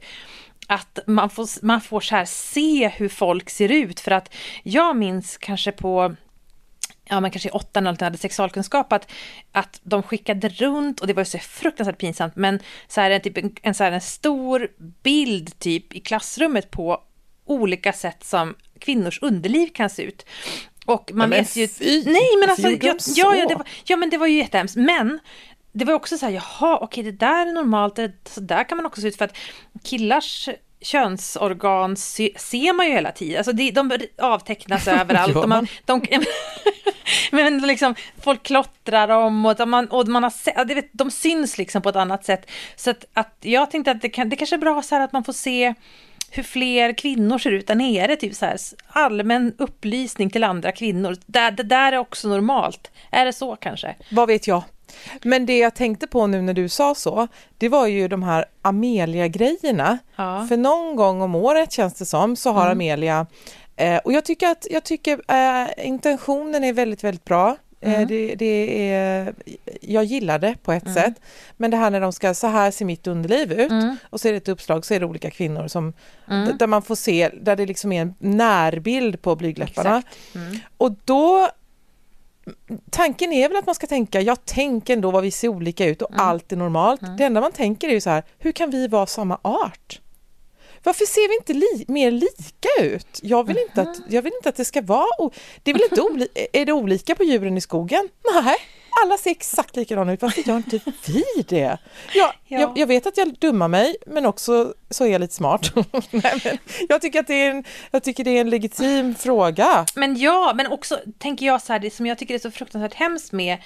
att 0.68 1.00
man 1.08 1.30
får, 1.30 1.66
man 1.66 1.82
får 1.82 2.02
så 2.02 2.16
här 2.16 2.26
se 2.26 2.88
hur 2.88 3.10
folk 3.10 3.50
ser 3.50 3.72
ut 3.72 4.00
för 4.00 4.12
att 4.12 4.34
jag 4.64 4.96
minns 4.96 5.38
kanske 5.38 5.72
på 5.72 6.16
ja 7.06 7.20
men 7.20 7.32
kanske 7.32 7.50
i 7.50 7.52
åttan 7.52 7.88
eller 7.88 8.04
hade 8.04 8.18
sexualkunskap, 8.18 8.94
att, 8.94 9.12
att 9.52 9.80
de 9.84 10.04
skickade 10.04 10.50
runt, 10.50 11.00
och 11.00 11.08
det 11.08 11.14
var 11.14 11.22
ju 11.22 11.26
så 11.26 11.38
fruktansvärt 11.38 11.98
pinsamt, 11.98 12.36
men 12.36 12.60
så 12.88 13.02
här, 13.02 13.12
en, 13.12 13.22
typ, 13.22 13.38
en, 13.38 13.56
en, 13.62 13.74
så 13.74 13.84
här, 13.84 13.92
en 13.92 14.02
stor 14.02 14.68
bild 15.04 15.60
typ 15.60 15.94
i 15.94 16.00
klassrummet 16.00 16.72
på 16.72 17.02
olika 17.46 17.94
sätt 17.94 18.24
som 18.24 18.56
kvinnors 18.80 19.20
underliv 19.22 19.68
kan 19.74 19.90
se 19.90 20.04
ut. 20.04 20.26
Och 20.86 21.12
man 21.14 21.30
men 21.30 21.40
vet 21.40 21.56
ju... 21.56 21.68
fy! 21.68 22.04
Nej 22.06 22.38
men 22.40 22.50
alltså, 22.50 22.70
Gjorde 22.70 22.88
de 22.88 22.98
ja, 23.16 23.36
ja, 23.36 23.36
ja, 23.36 23.48
det 23.48 23.56
var, 23.56 23.68
ja 23.84 23.98
men 23.98 24.10
det 24.10 24.18
var 24.18 24.28
ju 24.28 24.38
jättehemskt, 24.38 24.76
men 24.76 25.20
det 25.74 25.86
var 25.86 25.94
också 25.94 26.18
så 26.18 26.26
här, 26.26 26.34
jaha, 26.34 26.78
okej 26.82 27.04
det 27.04 27.12
där 27.12 27.48
är 27.48 27.52
normalt, 27.52 27.96
det, 27.96 28.12
så 28.30 28.42
där 28.42 28.64
kan 28.70 28.78
man 28.78 28.86
också 28.86 29.02
se 29.02 29.08
ut, 29.08 29.18
för 29.18 29.26
att 29.26 29.38
killars 29.84 30.50
könsorgan 30.84 31.96
se, 31.96 32.34
ser 32.38 32.74
man 32.74 32.86
ju 32.86 32.92
hela 32.92 33.12
tiden. 33.12 33.38
Alltså 33.38 33.52
det, 33.54 33.72
de 33.72 33.92
avtecknas 34.18 34.88
överallt. 35.02 35.36
Och 35.36 35.50
man, 35.50 35.68
de, 35.86 36.02
men 37.32 37.58
liksom, 37.58 37.96
folk 38.22 38.44
klottrar 38.44 39.08
dem 39.08 39.46
och, 39.46 39.68
man, 39.68 39.88
och 39.88 40.08
man 40.08 40.24
har 40.24 40.34
ja, 40.46 40.64
det 40.64 40.76
vet, 40.76 40.90
de 40.94 41.12
syns 41.12 41.58
liksom 41.58 41.82
på 41.82 41.90
ett 41.90 41.96
annat 41.96 42.26
sätt. 42.26 42.52
Så 42.76 42.90
att, 42.90 43.06
att 43.14 43.38
jag 43.42 43.72
tänkte 43.72 43.92
att 43.92 44.02
det, 44.02 44.10
kan, 44.10 44.30
det 44.30 44.36
kanske 44.36 44.56
är 44.56 44.60
bra 44.60 44.82
så 44.82 44.96
här 44.96 45.04
att 45.04 45.14
man 45.14 45.24
får 45.24 45.34
se 45.34 45.74
hur 46.36 46.44
fler 46.44 46.94
kvinnor 46.94 47.38
ser 47.38 47.52
ut 47.52 47.68
där 47.68 47.76
nere. 47.76 48.16
Typ 48.16 48.36
så 48.36 48.46
här, 48.46 48.58
allmän 48.88 49.54
upplysning 49.58 50.30
till 50.30 50.44
andra 50.44 50.72
kvinnor. 50.72 51.18
Där, 51.26 51.52
det 51.52 51.64
där 51.64 51.92
är 51.92 51.98
också 51.98 52.28
normalt. 52.28 52.92
Är 53.12 53.26
det 53.26 53.34
så 53.34 53.56
kanske? 53.56 53.96
Vad 54.12 54.28
vet 54.28 54.48
jag? 54.48 54.64
Men 55.22 55.46
det 55.46 55.58
jag 55.58 55.76
tänkte 55.76 56.08
på 56.08 56.28
nu 56.28 56.42
när 56.42 56.54
du 56.54 56.70
sa 56.70 56.96
så, 56.96 57.28
det 57.58 57.70
var 57.70 57.88
ju 57.88 58.08
de 58.08 58.24
här 58.24 58.46
Amelia-grejerna. 58.62 59.98
Ja. 60.16 60.46
För 60.50 60.58
någon 60.58 60.96
gång 60.96 61.22
om 61.22 61.36
året 61.36 61.72
känns 61.72 61.94
det 61.94 62.06
som 62.06 62.36
så 62.36 62.52
har 62.52 62.68
Amelia, 62.68 63.26
eh, 63.76 63.98
och 63.98 64.14
jag 64.14 64.26
tycker 64.26 64.48
att 64.48 64.68
jag 64.72 64.84
tycker, 64.84 65.22
eh, 65.28 65.88
intentionen 65.88 66.64
är 66.64 66.74
väldigt, 66.74 67.04
väldigt 67.04 67.26
bra. 67.26 67.58
Eh, 67.84 68.08
det, 68.08 68.36
det 68.36 68.90
är, 68.92 69.34
jag 69.82 70.04
gillar 70.04 70.40
det 70.40 70.56
på 70.64 70.72
ett 70.72 70.94
sätt. 70.94 71.14
Men 71.58 71.72
det 71.72 71.78
här 71.78 71.90
när 71.92 72.00
de 72.02 72.14
ska, 72.14 72.34
så 72.34 72.48
här 72.48 72.72
ser 72.72 72.86
mitt 72.86 73.08
underliv 73.08 73.52
ut 73.52 73.72
Mm. 73.72 73.96
och 74.10 74.22
så 74.22 74.28
är 74.28 74.32
det 74.32 74.38
ett 74.38 74.50
uppslag 74.50 74.86
så 74.86 74.94
är 74.94 75.00
det 75.00 75.06
olika 75.06 75.32
kvinnor 75.32 75.68
som, 75.68 75.94
Mm. 76.30 76.58
där 76.58 76.68
man 76.68 76.82
får 76.82 76.96
se, 76.96 77.30
där 77.42 77.56
det 77.56 77.66
liksom 77.66 77.92
är 77.92 78.02
en 78.02 78.14
närbild 78.20 79.22
på 79.22 79.36
blygdläpparna. 79.36 80.02
Mm. 80.36 80.58
Och 80.78 80.92
då 81.06 81.50
Tanken 82.90 83.34
är 83.34 83.50
väl 83.50 83.58
att 83.58 83.66
man 83.66 83.76
ska 83.76 83.88
tänka, 83.88 84.22
jag 84.22 84.46
tänker 84.46 84.94
ändå 84.94 85.12
vad 85.12 85.24
vi 85.24 85.32
ser 85.32 85.48
olika 85.48 85.86
ut 85.86 86.02
och 86.02 86.12
Mm. 86.12 86.26
allt 86.28 86.52
är 86.52 86.56
normalt. 86.56 87.02
Det 87.18 87.24
enda 87.24 87.42
man 87.42 87.52
tänker 87.52 87.88
är 87.88 87.92
ju 87.92 88.02
så 88.02 88.10
här, 88.10 88.24
hur 88.40 88.52
kan 88.52 88.70
vi 88.70 88.88
vara 88.88 89.06
samma 89.06 89.38
art? 89.42 90.00
Varför 90.84 91.06
ser 91.06 91.28
vi 91.30 91.36
inte 91.36 91.54
li 91.54 91.86
mer 91.88 92.12
lika 92.12 92.70
ut? 92.80 93.20
Jag 93.22 93.48
vill, 93.48 93.58
inte 93.58 93.82
att, 93.82 93.98
jag 94.10 94.22
vill 94.22 94.34
inte 94.34 94.50
att 94.50 94.56
det 94.56 94.66
ska 94.66 94.82
vara... 94.82 95.32
Det 95.64 95.72
är 95.72 95.76
väl 95.76 95.84
inte 95.92 96.28
är 96.54 96.66
det 96.66 96.74
olika 96.74 97.16
på 97.16 97.24
djuren 97.24 97.58
i 97.58 97.62
skogen? 97.62 98.10
Nej, 98.44 98.58
alla 99.04 99.18
ser 99.18 99.32
exakt 99.32 99.76
likadana 99.76 100.14
ut. 100.14 100.22
Varför 100.22 100.48
gör 100.48 100.58
inte 100.58 100.80
vi 101.06 101.24
det? 101.48 101.78
Jag, 102.14 102.34
Ja. 102.48 102.60
jag, 102.60 102.78
jag 102.78 102.88
vet 102.88 103.08
att 103.08 103.18
jag 103.18 103.34
dummar 103.40 103.68
mig, 103.68 103.96
men 104.06 104.26
också 104.26 104.74
så 104.90 105.06
är 105.06 105.08
jag 105.08 105.22
lite 105.22 105.34
smart. 105.34 105.72
Nej, 106.12 106.42
men 106.44 106.58
jag, 106.90 107.02
tycker 107.02 107.20
att 107.20 107.28
det 107.28 107.34
är 107.34 107.52
en, 107.52 107.64
jag 107.92 108.04
tycker 108.04 108.24
det 108.24 108.38
är 108.38 108.42
en 108.42 108.50
legitim 108.50 109.16
fråga. 109.16 109.86
Men 109.96 110.18
ja, 110.18 110.54
men 110.56 110.68
också 110.68 111.00
tänker 111.18 111.46
jag 111.46 111.62
så 111.62 111.74
här, 111.74 111.80
det 111.80 111.90
som 111.94 112.06
jag 112.06 112.18
tycker 112.18 112.36
är 112.36 112.40
så 112.40 112.52
fruktansvärt 112.52 112.94
hemskt 112.94 113.32
med 113.32 113.58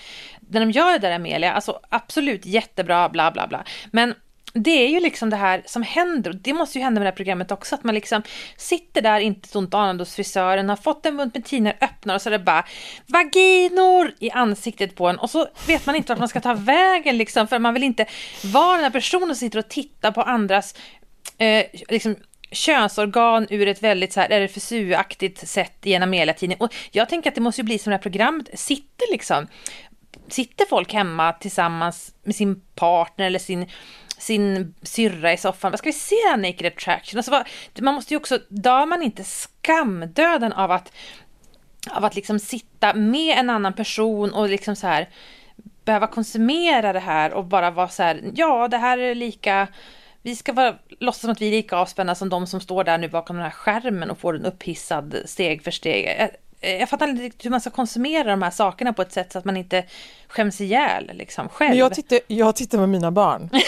när 0.49 0.59
de 0.59 0.71
gör 0.71 0.91
det 0.91 0.99
där 0.99 1.11
Amelia, 1.11 1.53
alltså 1.53 1.79
absolut 1.89 2.45
jättebra, 2.45 3.09
bla 3.09 3.31
bla 3.31 3.47
bla. 3.47 3.63
Men 3.91 4.13
det 4.63 4.85
är 4.85 4.89
ju 4.89 4.99
liksom 4.99 5.29
det 5.29 5.35
här 5.35 5.63
som 5.65 5.83
händer, 5.83 6.29
och 6.29 6.35
det 6.35 6.53
måste 6.53 6.77
ju 6.77 6.83
hända 6.83 6.99
med 6.99 7.05
det 7.05 7.11
här 7.11 7.15
programmet 7.15 7.51
också, 7.51 7.75
att 7.75 7.83
man 7.83 7.95
liksom 7.95 8.21
sitter 8.57 9.01
där, 9.01 9.19
inte 9.19 9.47
så 9.47 9.59
ont 9.59 9.73
anande 9.73 10.01
hos 10.01 10.15
frisören, 10.15 10.69
har 10.69 10.75
fått 10.75 11.05
en 11.05 11.17
bunt 11.17 11.33
med 11.33 11.45
tidningar, 11.45 11.77
öppnar 11.81 12.15
och 12.15 12.21
så 12.21 12.29
är 12.29 12.31
det 12.31 12.39
bara 12.39 12.65
vaginor 13.05 14.13
i 14.19 14.31
ansiktet 14.31 14.95
på 14.95 15.07
en. 15.07 15.19
Och 15.19 15.29
så 15.29 15.47
vet 15.67 15.85
man 15.85 15.95
inte 15.95 16.11
vart 16.11 16.19
man 16.19 16.27
ska 16.27 16.39
ta 16.39 16.53
vägen 16.53 17.17
liksom, 17.17 17.47
för 17.47 17.59
man 17.59 17.73
vill 17.73 17.83
inte 17.83 18.05
vara 18.43 18.73
den 18.73 18.83
här 18.83 18.91
personen 18.91 19.27
som 19.27 19.35
sitter 19.35 19.59
och 19.59 19.69
tittar 19.69 20.11
på 20.11 20.21
andras 20.21 20.75
eh, 21.37 21.65
liksom, 21.89 22.15
könsorgan 22.51 23.47
ur 23.49 23.67
ett 23.67 23.83
väldigt 23.83 24.13
så 24.13 24.19
här 24.19 24.29
RFSU-aktigt 24.29 25.47
sätt 25.47 25.77
i 25.83 25.93
en 25.93 26.03
Amelia-tidning. 26.03 26.57
Och 26.59 26.75
jag 26.91 27.09
tänker 27.09 27.29
att 27.29 27.35
det 27.35 27.41
måste 27.41 27.61
ju 27.61 27.65
bli 27.65 27.79
som 27.79 27.91
det 27.91 27.95
här 27.95 28.01
programmet. 28.01 28.59
Sitter 28.59 29.11
liksom 29.11 29.47
sitter 30.27 30.65
folk 30.65 30.93
hemma 30.93 31.33
tillsammans 31.33 32.13
med 32.23 32.35
sin 32.35 32.61
partner 32.75 33.25
eller 33.25 33.39
sin 33.39 33.65
sin 34.27 34.75
syrra 34.81 35.33
i 35.33 35.37
soffan. 35.37 35.71
Vad 35.71 35.79
ska 35.79 35.89
vi 35.89 35.93
se 35.93 36.37
Naked 36.37 36.65
Attraction? 36.67 37.17
Alltså, 37.17 37.31
vad, 37.31 37.47
man 37.79 37.93
måste 37.93 38.13
ju 38.13 38.17
också, 38.17 38.39
dör 38.47 38.85
man 38.85 39.03
inte 39.03 39.23
skamdöden 39.23 40.53
av 40.53 40.71
att, 40.71 40.91
av 41.91 42.05
att 42.05 42.15
liksom 42.15 42.39
sitta 42.39 42.93
med 42.93 43.37
en 43.37 43.49
annan 43.49 43.73
person 43.73 44.33
och 44.33 44.49
liksom 44.49 44.75
så 44.75 44.87
här 44.87 45.09
behöva 45.85 46.07
konsumera 46.07 46.93
det 46.93 46.99
här 46.99 47.33
och 47.33 47.45
bara 47.45 47.71
vara 47.71 47.89
så 47.89 48.03
här, 48.03 48.21
ja 48.35 48.67
det 48.67 48.77
här 48.77 48.97
är 48.97 49.15
lika 49.15 49.67
vi 50.21 50.35
ska 50.35 50.53
vara, 50.53 50.75
låtsas 50.99 51.21
som 51.21 51.31
att 51.31 51.41
vi 51.41 51.47
är 51.47 51.51
lika 51.51 51.77
avspända 51.77 52.15
som 52.15 52.29
de 52.29 52.47
som 52.47 52.61
står 52.61 52.83
där 52.83 52.97
nu 52.97 53.09
bakom 53.09 53.35
den 53.35 53.43
här 53.43 53.51
skärmen 53.51 54.09
och 54.09 54.17
får 54.17 54.33
den 54.33 54.45
upphissad 54.45 55.15
steg 55.25 55.63
för 55.63 55.71
steg. 55.71 56.29
Jag, 56.61 56.81
jag 56.81 56.89
fattar 56.89 57.07
inte 57.07 57.23
riktigt 57.23 57.45
hur 57.45 57.49
man 57.49 57.61
ska 57.61 57.69
konsumera 57.69 58.23
de 58.23 58.41
här 58.41 58.51
sakerna 58.51 58.93
på 58.93 59.01
ett 59.01 59.11
sätt 59.11 59.31
så 59.31 59.39
att 59.39 59.45
man 59.45 59.57
inte 59.57 59.85
skäms 60.27 60.61
ihjäl 60.61 61.11
liksom, 61.13 61.49
själv. 61.49 61.69
Men 61.69 61.79
jag, 61.79 61.93
tittar, 61.93 62.19
jag 62.27 62.55
tittar 62.55 62.77
med 62.77 62.89
mina 62.89 63.11
barn. 63.11 63.49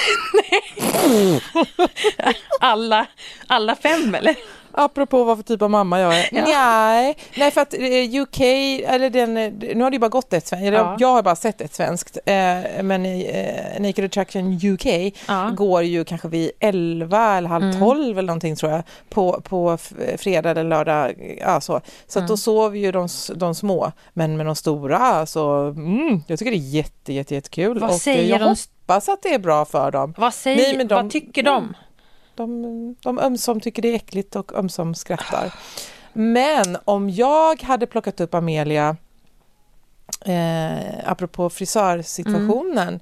alla, 2.60 3.08
alla 3.48 3.76
fem 3.76 4.16
eller? 4.16 4.36
Apropå 4.72 5.24
vad 5.24 5.38
för 5.38 5.44
typ 5.44 5.62
av 5.62 5.70
mamma 5.70 6.00
jag 6.00 6.20
är. 6.20 6.30
Nej, 6.46 7.18
nej, 7.38 7.52
för 7.52 7.62
att 7.62 7.74
eh, 7.74 8.22
UK, 8.22 8.40
eller 8.86 9.10
den, 9.10 9.38
eh, 9.38 9.52
nu 9.76 9.84
har 9.84 9.90
det 9.92 9.96
ju 9.96 10.00
bara 10.00 10.10
gått 10.10 10.34
ett 10.34 10.48
svenskt, 10.48 10.74
Ja. 10.74 10.96
jag 11.00 11.08
har 11.08 11.24
bara 11.24 11.36
sett 11.36 11.62
ett 11.62 11.74
svenskt, 11.74 12.18
eh, 12.26 12.84
men 12.84 13.06
eh, 13.06 13.80
Naked 13.82 14.06
Attraction 14.06 14.60
UK 14.64 15.14
Ja. 15.28 15.50
går 15.56 15.84
ju 15.84 16.06
kanske 16.06 16.28
vid 16.28 16.52
11 16.60 17.38
eller 17.38 17.50
halv 17.50 17.64
Mm. 17.64 17.80
12 17.80 18.20
eller 18.20 18.28
någonting 18.28 18.56
tror 18.56 18.72
jag, 18.72 18.84
på, 19.10 19.42
på 19.42 19.78
fredag 20.18 20.50
eller 20.52 20.64
lördag, 20.64 21.38
ja 21.42 21.62
så. 21.62 21.82
Så 22.08 22.20
att 22.20 22.28
då 22.28 22.32
Mm. 22.34 22.38
sover 22.38 22.78
ju 22.78 22.92
de, 22.92 23.08
de 23.36 23.56
små, 23.56 23.92
men 24.14 24.38
med 24.38 24.46
de 24.46 24.56
stora 24.56 25.26
så, 25.26 25.56
mm, 25.70 26.22
jag 26.28 26.40
tycker 26.40 26.52
det 26.52 26.58
är 26.58 26.70
jätte, 26.76 27.14
jätte, 27.14 27.36
jättekul 27.36 27.80
Vad 27.80 27.90
och 27.90 27.96
säger 27.96 28.30
jag 28.30 28.40
de? 28.40 28.44
hoppas 28.50 29.10
att 29.10 29.22
det 29.24 29.34
är 29.34 29.40
bra 29.40 29.66
för 29.66 29.92
dem. 29.92 30.14
Vad, 30.18 30.34
säger, 30.34 30.58
Nej, 30.58 30.78
men 30.78 30.88
de- 30.88 30.96
vad 30.96 31.12
tycker 31.12 31.44
de? 31.44 31.74
De, 32.40 32.96
de 33.02 33.20
ömsom 33.20 33.60
tycker 33.60 33.82
det 33.82 33.88
är 33.88 33.96
äckligt 33.96 34.36
och 34.36 34.56
ömsom 34.56 34.96
skrattar. 34.96 35.54
Men 36.14 36.78
om 36.86 37.10
jag 37.10 37.62
hade 37.62 37.88
plockat 37.88 38.20
upp 38.20 38.34
Amelia, 38.34 38.98
eh, 40.26 41.12
apropå 41.12 41.50
frisörsituationen, 41.50 42.88
mm 42.88 43.00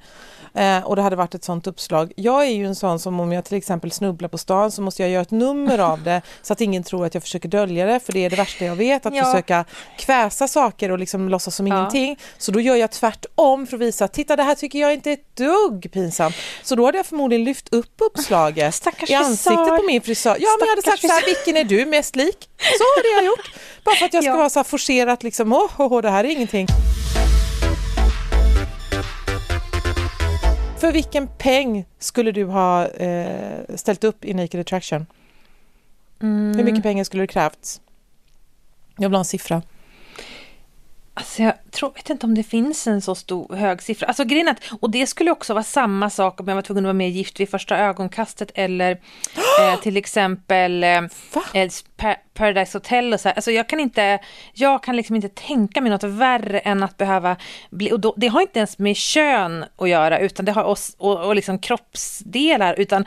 eh, 0.58 0.80
och 0.84 0.96
det 0.96 1.02
hade 1.02 1.16
varit 1.16 1.36
ett 1.36 1.44
sånt 1.44 1.68
uppslag. 1.68 2.12
Jag 2.16 2.42
är 2.46 2.50
ju 2.52 2.66
en 2.66 2.76
sån 2.76 3.00
som 3.00 3.20
om 3.20 3.32
jag 3.32 3.46
till 3.46 3.58
exempel 3.58 3.92
snubblar 3.92 4.30
på 4.30 4.38
stan 4.38 4.72
så 4.72 4.82
måste 4.82 5.02
jag 5.02 5.12
göra 5.12 5.22
ett 5.22 5.32
nummer 5.32 5.80
av 5.80 6.04
det 6.04 6.22
så 6.42 6.54
att 6.54 6.62
ingen 6.62 6.84
tror 6.84 7.06
att 7.06 7.14
jag 7.14 7.24
försöker 7.24 7.50
dölja 7.50 7.86
det, 7.86 8.00
för 8.00 8.14
det 8.14 8.26
är 8.26 8.30
det 8.30 8.36
värsta 8.36 8.66
jag 8.66 8.76
vet, 8.76 9.06
att 9.06 9.16
Ja. 9.16 9.24
försöka 9.26 9.66
kväsa 9.98 10.48
saker 10.48 10.92
och 10.92 11.00
liksom 11.00 11.30
låtsas 11.30 11.56
som 11.56 11.68
Ja. 11.68 11.78
ingenting. 11.80 12.20
Så 12.38 12.52
då 12.52 12.60
gör 12.60 12.76
jag 12.76 12.92
tvärtom 12.92 13.68
för 13.68 13.78
att 13.78 13.82
visa, 13.82 14.08
titta 14.08 14.36
det 14.36 14.44
här 14.44 14.56
tycker 14.56 14.80
jag 14.80 14.94
inte 14.94 15.10
är 15.10 15.14
ett 15.14 15.36
dugg 15.36 15.90
pinsamt. 15.94 16.36
Så 16.64 16.76
då 16.76 16.86
hade 16.86 16.98
jag 16.98 17.06
förmodligen 17.06 17.44
lyft 17.46 17.74
upp 17.74 17.94
uppslaget 18.02 18.76
Stackars 18.76 19.10
i 19.10 19.14
ansiktet 19.14 19.58
frisör. 19.58 19.78
på 19.78 19.84
min 19.84 20.02
frisör. 20.02 20.38
Ja, 20.40 20.50
men 20.60 20.68
jag 20.68 20.72
hade 20.72 20.82
sagt 20.82 21.00
Stackars 21.00 21.10
så 21.10 21.14
här, 21.20 21.26
vilken 21.26 21.58
är 21.58 21.64
du 21.64 21.86
mest 21.86 22.16
lik? 22.16 22.50
Så 22.58 22.84
hade 22.98 23.10
jag 23.16 23.26
gjort. 23.26 23.52
Bara 23.84 23.96
för 23.96 24.06
att 24.06 24.14
jag 24.14 24.24
ska 24.24 24.32
Ja. 24.32 24.38
vara 24.38 24.50
så 24.50 24.60
här 24.60 24.64
forcerat, 24.64 25.24
liksom, 25.24 25.54
åh, 25.54 25.66
oh, 25.78 25.94
oh, 25.94 26.02
det 26.02 26.10
här 26.10 26.24
är 26.24 26.28
ingenting. 26.30 26.68
För 30.78 30.92
vilken 30.92 31.28
peng 31.28 31.86
skulle 32.00 32.32
du 32.32 32.46
ha 32.46 32.88
eh, 32.88 33.76
ställt 33.76 34.04
upp 34.04 34.26
i 34.26 34.34
Naked 34.34 34.62
Attraction? 34.62 35.06
Mm. 36.22 36.58
Hur 36.58 36.64
mycket 36.64 36.84
pengar 36.84 37.04
skulle 37.04 37.24
det 37.24 37.28
krävts? 37.28 37.82
Jag 38.98 39.10
vill 39.10 39.16
ha 39.16 39.20
en 39.20 39.26
siffra. 39.26 39.62
Alltså 41.18 41.44
jag 41.44 41.54
tror, 41.72 41.92
vet 41.94 42.10
inte 42.10 42.26
om 42.26 42.36
det 42.36 42.44
finns 42.44 42.88
en 42.88 43.02
så 43.02 43.16
stor 43.16 43.56
hög 43.56 43.82
siffra. 43.82 44.08
Alltså 44.08 44.24
grejen 44.24 44.48
att, 44.48 44.60
och 44.80 44.90
det 44.92 45.08
skulle 45.08 45.32
också 45.32 45.54
vara 45.54 45.64
samma 45.64 46.10
sak 46.10 46.40
om 46.40 46.48
jag 46.48 46.56
var 46.56 46.62
tvungen 46.62 46.84
att 46.84 46.88
vara 46.88 46.94
med 46.94 47.08
i 47.10 47.12
Gift 47.12 47.40
vid 47.40 47.50
första 47.50 47.78
ögonkastet 47.78 48.52
eller 48.56 48.92
eh, 49.62 49.80
till 49.82 49.98
exempel 49.98 50.84
eh, 50.84 50.90
eh, 51.54 51.70
Pa- 51.98 52.16
Paradise 52.34 52.78
Hotel 52.78 53.14
och 53.14 53.20
så 53.20 53.28
här. 53.30 53.36
Alltså 53.36 53.52
jag 53.52 53.70
kan 53.70 53.80
inte, 53.80 54.20
jag 54.54 54.84
kan 54.84 54.96
liksom 54.96 55.16
inte 55.16 55.30
tänka 55.30 55.82
mig 55.82 55.92
något 55.92 56.04
värre 56.04 56.60
än 56.60 56.84
att 56.84 56.98
behöva 56.98 57.36
bli, 57.70 57.92
och 57.92 58.00
då, 58.00 58.14
det 58.18 58.28
har 58.28 58.42
inte 58.42 58.60
ens 58.60 58.78
med 58.80 58.96
kön 58.96 59.66
att 59.78 59.90
göra 59.90 60.20
utan 60.20 60.46
det 60.46 60.52
har 60.52 60.64
oss, 60.64 60.96
och, 60.98 61.26
och 61.26 61.36
liksom 61.36 61.60
kroppsdelar 61.60 62.74
utan 62.80 63.06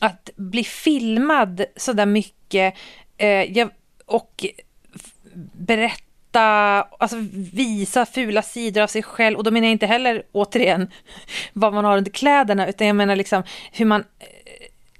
att 0.00 0.30
bli 0.36 0.64
filmad 0.64 1.64
så 1.76 1.92
där 1.92 2.06
mycket 2.06 2.74
eh, 3.16 3.28
jag, 3.58 3.70
och 4.06 4.44
f- 4.94 5.12
berätta, 6.32 6.88
alltså 6.98 7.16
visa 7.52 8.06
fula 8.06 8.42
sidor 8.42 8.82
av 8.82 8.86
sig 8.86 9.02
själv 9.02 9.38
och 9.38 9.44
då 9.44 9.50
menar 9.50 9.66
jag 9.66 9.72
inte 9.72 9.86
heller 9.86 10.22
återigen 10.32 10.90
vad 11.52 11.74
man 11.74 11.84
har 11.84 11.96
under 11.98 12.10
kläderna 12.10 12.68
utan 12.68 12.86
jag 12.86 12.96
menar 12.96 13.16
liksom 13.16 13.42
hur 13.72 13.84
man 13.86 14.00
eh, 14.00 14.26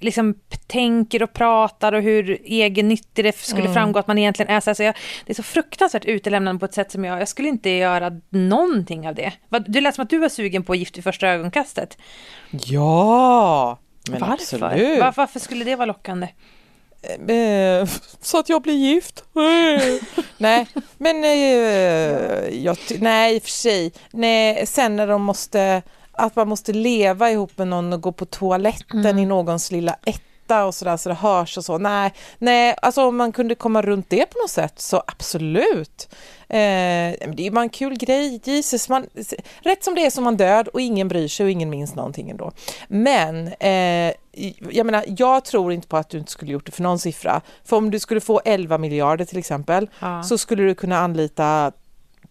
liksom 0.01 0.35
tänker 0.67 1.23
och 1.23 1.33
pratar 1.33 1.93
och 1.93 2.03
hur 2.03 2.39
egennyttig 2.45 3.25
det 3.25 3.37
skulle 3.37 3.63
Mm. 3.63 3.75
framgå 3.75 3.99
att 3.99 4.07
man 4.07 4.19
egentligen 4.19 4.51
är. 4.57 4.61
Så 4.61 4.71
alltså 4.71 4.83
jag, 4.83 4.95
det 5.27 5.33
är 5.33 5.35
så 5.35 5.43
fruktansvärt 5.43 6.05
utelämnande 6.05 6.59
på 6.61 6.65
ett 6.65 6.75
sätt 6.75 6.91
som 6.93 7.05
jag, 7.05 7.21
jag 7.21 7.29
skulle 7.29 7.49
inte 7.49 7.71
göra 7.71 8.11
någonting 8.31 9.09
av 9.09 9.15
det. 9.15 9.33
Du 9.67 9.81
lät 9.81 9.95
som 9.95 10.03
att 10.03 10.11
du 10.11 10.19
var 10.19 10.29
sugen 10.29 10.63
på 10.65 10.75
Gift 10.75 10.97
vid 10.97 11.05
första 11.05 11.29
ögonkastet. 11.29 11.99
Ja, 12.51 13.79
men 14.11 14.21
Varför? 14.21 14.35
absolut. 14.35 15.01
Var, 15.01 15.13
varför 15.17 15.41
skulle 15.41 15.65
det 15.65 15.77
vara 15.77 15.87
lockande? 15.87 16.29
Eh, 17.03 17.89
så 18.21 18.39
att 18.39 18.49
jag 18.49 18.63
blir 18.63 18.75
gift. 18.75 19.25
Eh. 19.37 20.03
nej, 20.39 20.67
men 20.99 21.25
eh, 21.25 22.65
jag, 22.65 22.77
nej 22.99 23.35
i 23.35 23.39
och 23.39 23.43
för 23.43 23.51
sig. 23.51 23.93
Nej, 24.11 24.67
sen 24.67 24.97
när 24.97 25.07
de 25.07 25.23
måste, 25.23 25.83
att 26.13 26.37
man 26.37 26.49
måste 26.49 26.73
leva 26.73 27.31
ihop 27.31 27.59
med 27.59 27.69
någon 27.69 27.93
och 27.93 28.01
gå 28.01 28.13
på 28.13 28.25
toaletten 28.25 29.19
i 29.19 29.27
någons 29.27 29.71
lilla 29.71 29.97
etta 30.53 30.65
och 30.67 30.75
sådär 30.75 30.97
så 30.97 31.09
det 31.09 31.15
hörs 31.15 31.59
och 31.59 31.65
så. 31.65 31.79
Nej, 31.79 32.13
nej, 32.39 32.75
alltså 32.83 33.05
om 33.05 33.17
man 33.17 33.33
kunde 33.33 33.55
komma 33.55 33.83
runt 33.83 34.11
det 34.11 34.27
på 34.27 34.39
något 34.39 34.51
sätt 34.51 34.81
så 34.81 35.03
absolut. 35.07 36.09
Eh, 36.49 36.57
det 37.29 37.39
är 37.39 37.41
ju 37.41 37.51
bara 37.51 37.63
en 37.63 37.69
kul 37.69 37.97
grej, 37.97 38.41
Jesus. 38.45 38.89
Man, 38.89 39.07
rätt 39.63 39.85
som 39.85 39.95
det 39.95 40.07
är 40.07 40.11
som 40.11 40.25
man 40.25 40.37
död 40.37 40.69
och 40.69 40.81
ingen 40.81 41.09
bryr 41.09 41.29
sig 41.29 41.45
och 41.45 41.51
ingen 41.51 41.71
minns 41.71 41.95
någonting 41.95 42.31
ändå. 42.31 42.53
Men 42.89 43.49
eh, 43.61 44.13
jag 44.71 44.87
menar, 44.87 45.05
jag 45.07 45.45
tror 45.45 45.73
inte 45.73 45.89
på 45.89 45.97
att 45.97 46.11
du 46.11 46.19
inte 46.19 46.33
skulle 46.33 46.53
gjort 46.53 46.67
det 46.67 46.73
för 46.73 46.83
någon 46.83 46.99
siffra. 46.99 47.41
För 47.65 47.77
om 47.77 47.91
du 47.91 47.99
skulle 47.99 48.21
få 48.21 48.41
11 48.45 48.79
miljarder 48.79 49.25
till 49.25 49.39
exempel 49.39 49.91
Ja. 50.01 50.23
så 50.23 50.39
skulle 50.39 50.63
du 50.63 50.75
kunna 50.75 50.99
anlita 50.99 51.73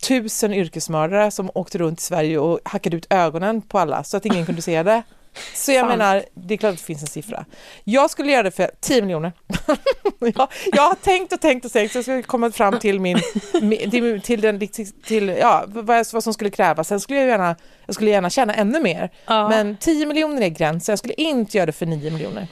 tusen 0.08 0.54
yrkesmördare 0.54 1.32
som 1.32 1.52
åkte 1.54 1.78
runt 1.78 2.00
i 2.00 2.04
Sverige 2.04 2.40
och 2.40 2.60
hackade 2.66 2.98
ut 2.98 3.08
ögonen 3.10 3.62
på 3.62 3.80
alla 3.80 4.04
så 4.04 4.18
att 4.18 4.26
ingen 4.26 4.46
kunde 4.46 4.62
se 4.62 4.84
det. 4.84 5.04
Så 5.54 5.72
jag 5.72 5.80
Sant. 5.80 5.90
menar, 5.90 6.26
det 6.34 6.54
är 6.54 6.58
klart 6.58 6.74
att 6.74 6.78
det 6.80 6.84
finns 6.86 7.02
en 7.02 7.08
siffra. 7.08 7.46
Jag 7.84 8.10
skulle 8.10 8.32
göra 8.32 8.44
det 8.44 8.52
för 8.52 8.72
10 8.80 9.02
miljoner. 9.02 9.32
jag, 10.20 10.48
jag 10.72 10.82
har 10.82 10.96
tänkt 10.96 11.34
och 11.34 11.42
tänkt 11.42 11.66
och 11.66 11.72
tänkt 11.72 11.92
så 11.92 11.98
jag 11.98 12.06
skulle 12.06 12.22
komma 12.22 12.52
fram 12.52 12.80
till 12.80 13.00
min, 13.00 13.20
till, 13.92 14.22
till, 14.22 14.42
den, 14.42 14.68
till, 14.68 14.92
till 14.92 15.28
ja, 15.28 15.64
vad, 15.68 16.06
vad 16.14 16.24
som 16.24 16.34
skulle 16.34 16.50
krävas. 16.50 16.88
Sen 16.88 17.00
skulle 17.00 17.20
jag 17.20 17.28
gärna, 17.28 17.56
jag 17.86 17.96
skulle 17.96 18.12
gärna 18.12 18.30
tjäna 18.30 18.54
ännu 18.54 18.80
mer. 18.80 19.10
Ja. 19.26 19.50
Men 19.50 19.78
10 19.78 20.06
miljoner 20.06 20.42
är 20.42 20.50
gränsen. 20.50 20.92
Jag 20.94 21.00
skulle 21.00 21.14
inte 21.14 21.58
göra 21.58 21.66
det 21.66 21.72
för 21.72 21.86
9 21.86 22.12
miljoner. 22.12 22.48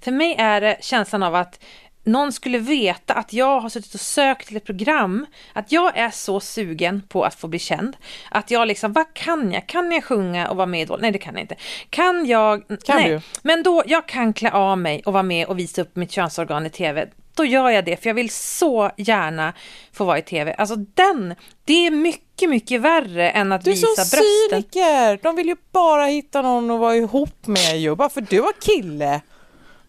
För 0.00 0.12
mig 0.12 0.34
är 0.38 0.60
det 0.60 0.76
känslan 0.80 1.22
av 1.22 1.34
att 1.34 1.60
någon 2.04 2.32
skulle 2.32 2.58
veta 2.58 3.14
att 3.14 3.32
jag 3.32 3.60
har 3.60 3.68
suttit 3.68 3.94
och 3.94 4.00
sökt 4.00 4.48
till 4.48 4.56
ett 4.56 4.64
program, 4.64 5.26
att 5.52 5.72
jag 5.72 5.96
är 5.96 6.10
så 6.10 6.40
sugen 6.40 7.02
på 7.08 7.24
att 7.24 7.34
få 7.34 7.48
bli 7.48 7.58
känd, 7.58 7.96
att 8.30 8.50
jag 8.50 8.68
liksom, 8.68 8.92
vad 8.92 9.14
kan 9.14 9.52
jag? 9.52 9.66
Kan 9.66 9.92
jag 9.92 10.04
sjunga 10.04 10.48
och 10.48 10.56
vara 10.56 10.66
med 10.66 10.80
i 10.80 10.82
Idol? 10.82 11.00
Nej, 11.00 11.10
det 11.10 11.18
kan 11.18 11.34
jag 11.34 11.40
inte. 11.42 11.56
Kan 11.90 12.26
jag? 12.26 12.62
Kan 12.84 12.96
nej. 12.96 13.10
du? 13.10 13.20
Men 13.42 13.62
då, 13.62 13.82
jag 13.86 14.06
kan 14.06 14.32
klä 14.32 14.50
av 14.50 14.78
mig 14.78 15.02
och 15.06 15.12
vara 15.12 15.22
med 15.22 15.46
och 15.46 15.58
visa 15.58 15.82
upp 15.82 15.96
mitt 15.96 16.10
könsorgan 16.10 16.66
i 16.66 16.70
tv. 16.70 17.08
Då 17.36 17.44
gör 17.44 17.70
jag 17.70 17.84
det, 17.84 18.02
för 18.02 18.10
jag 18.10 18.14
vill 18.14 18.30
så 18.30 18.90
gärna 18.96 19.52
få 19.92 20.04
vara 20.04 20.18
i 20.18 20.22
tv. 20.22 20.54
Alltså 20.54 20.76
den, 20.76 21.34
det 21.64 21.86
är 21.86 21.90
mycket, 21.90 22.50
mycket 22.50 22.80
värre 22.80 23.30
än 23.30 23.52
att 23.52 23.64
Du 23.64 23.70
är 23.70 23.74
visa 23.74 23.86
som 23.86 23.94
brösten. 23.94 24.22
cyniker! 24.50 25.18
De 25.22 25.36
vill 25.36 25.46
ju 25.46 25.56
bara 25.72 26.06
hitta 26.06 26.42
någon 26.42 26.70
att 26.70 26.80
vara 26.80 26.96
ihop 26.96 27.46
med 27.46 27.80
ju, 27.80 27.94
bara 27.94 28.08
för 28.08 28.20
du 28.20 28.40
har 28.40 28.52
kille. 28.60 29.20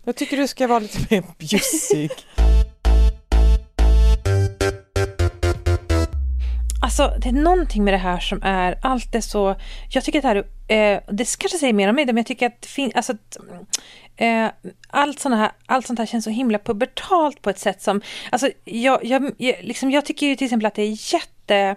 Jag 0.08 0.16
tycker 0.16 0.38
du 0.38 0.48
ska 0.48 0.68
vara 0.68 0.80
lite 0.80 1.00
mer 1.10 1.24
bjussig. 1.38 2.12
Alltså 6.82 7.14
det 7.22 7.30
är 7.30 7.34
någonting 7.34 7.84
med 7.84 7.94
det 7.94 7.98
här 7.98 8.20
som 8.20 8.44
är, 8.44 8.80
allt 8.82 9.16
är 9.16 9.22
så, 9.22 9.56
jag 9.90 10.04
tycker 10.04 10.20
att 10.20 10.24
det 10.24 10.28
här, 10.28 10.96
eh, 10.96 11.02
det 11.08 11.38
kanske 11.38 11.58
säger 11.58 11.74
mer 11.74 11.90
om 11.90 11.96
mig, 11.96 12.06
men 12.06 12.18
jag 12.18 12.26
tycker 12.26 12.48
att 12.48 12.66
fin, 12.66 12.92
alltså, 12.96 13.14
att, 13.14 13.38
eh, 14.18 14.48
allt, 14.88 15.20
såna 15.20 15.36
här, 15.36 15.52
allt 15.66 15.88
sånt 15.88 16.00
här 16.00 16.06
känns 16.06 16.24
så 16.24 16.30
himla 16.30 16.60
pubertalt 16.60 17.42
på 17.42 17.50
ett 17.50 17.60
sätt 17.60 17.82
som, 17.82 18.02
alltså 18.32 18.50
jag, 18.66 19.06
jag, 19.06 19.32
jag, 19.38 19.56
liksom, 19.62 19.92
jag 19.92 20.06
tycker 20.06 20.26
ju 20.26 20.36
till 20.36 20.46
exempel 20.46 20.66
att 20.66 20.76
det 20.76 20.82
är 20.82 21.14
jätte 21.14 21.76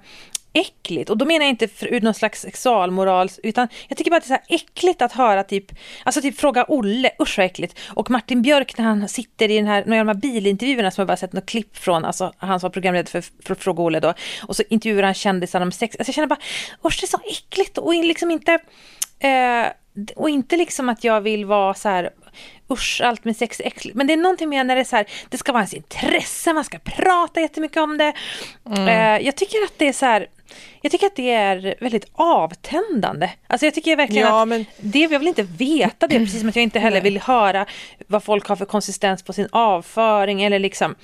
äckligt. 0.60 1.10
Och 1.10 1.18
då 1.18 1.24
menar 1.24 1.40
jag 1.40 1.50
inte 1.50 1.68
för, 1.68 1.86
ur 1.86 2.00
någon 2.00 2.14
slags 2.14 2.40
sexualmoral, 2.40 3.30
utan 3.42 3.68
jag 3.88 3.98
tycker 3.98 4.10
bara 4.10 4.16
att 4.16 4.28
det 4.28 4.34
är 4.34 4.38
så 4.38 4.54
äckligt 4.54 5.02
att 5.02 5.12
höra 5.12 5.44
typ, 5.44 5.72
alltså 6.04 6.20
typ 6.20 6.40
fråga 6.40 6.64
Olle, 6.68 7.10
usch 7.20 7.38
vad 7.38 7.46
äckligt. 7.46 7.78
Och 7.88 8.10
Martin 8.10 8.42
Björk 8.42 8.78
när 8.78 8.84
han 8.84 9.08
sitter 9.08 9.50
i 9.50 9.56
den 9.56 9.66
här, 9.66 9.84
några 9.86 10.00
av 10.00 10.06
de 10.06 10.12
här 10.12 10.20
bilintervjuerna 10.20 10.90
som 10.90 11.02
jag 11.02 11.08
bara 11.08 11.16
sett 11.16 11.32
något 11.32 11.46
klipp 11.46 11.76
från, 11.76 12.04
alltså 12.04 12.32
han 12.36 12.60
som 12.60 12.68
var 12.68 12.72
programledare 12.72 13.22
för, 13.22 13.24
för 13.44 13.54
Fråga 13.54 13.82
Olle 13.82 14.00
då, 14.00 14.14
och 14.42 14.56
så 14.56 14.62
intervjuar 14.70 15.02
han 15.02 15.14
kändisar 15.14 15.60
om 15.60 15.72
sex. 15.72 15.96
Alltså 15.96 16.08
jag 16.08 16.14
känner 16.14 16.28
bara, 16.28 16.40
usch 16.84 17.00
det 17.00 17.04
är 17.04 17.08
så 17.08 17.20
äckligt 17.24 17.78
och 17.78 17.94
liksom 17.94 18.30
inte, 18.30 18.58
eh, 19.18 19.66
och 20.16 20.30
inte 20.30 20.56
liksom 20.56 20.88
att 20.88 21.04
jag 21.04 21.20
vill 21.20 21.44
vara 21.44 21.74
så 21.74 21.88
här 21.88 22.10
usch, 22.70 23.00
allt 23.04 23.24
med 23.24 23.36
sex 23.36 23.60
är 23.60 23.66
äckligt. 23.66 23.96
Men 23.96 24.06
det 24.06 24.12
är 24.12 24.16
någonting 24.16 24.48
med 24.48 24.66
när 24.66 24.74
det 24.74 24.80
är 24.80 24.84
så 24.84 24.96
här, 24.96 25.06
det 25.28 25.38
ska 25.38 25.52
vara 25.52 25.60
ens 25.60 25.74
intresse, 25.74 26.52
man 26.52 26.64
ska 26.64 26.78
prata 26.78 27.40
jättemycket 27.40 27.76
om 27.76 27.98
det. 27.98 28.12
Mm. 28.66 28.88
Eh, 28.88 29.26
jag 29.26 29.36
tycker 29.36 29.58
att 29.64 29.74
det 29.76 29.88
är 29.88 29.92
så 29.92 30.06
här, 30.06 30.26
jag 30.80 30.92
tycker 30.92 31.06
att 31.06 31.16
det 31.16 31.30
är 31.30 31.74
väldigt 31.80 32.06
avtändande. 32.12 33.30
Alltså 33.46 33.66
jag 33.66 33.74
tycker 33.74 33.96
verkligen 33.96 34.26
ja, 34.26 34.42
att 34.42 34.48
men... 34.48 34.64
det, 34.80 34.98
jag 34.98 35.18
vill 35.18 35.28
inte 35.28 35.42
veta 35.42 36.06
det, 36.06 36.18
precis 36.18 36.40
som 36.40 36.48
att 36.48 36.56
jag 36.56 36.62
inte 36.62 36.78
heller 36.78 37.00
vill 37.00 37.18
höra 37.18 37.66
vad 38.06 38.22
folk 38.24 38.46
har 38.46 38.56
för 38.56 38.64
konsistens 38.64 39.22
på 39.22 39.32
sin 39.32 39.48
avföring 39.52 40.42
eller 40.42 40.58
liksom 40.58 40.94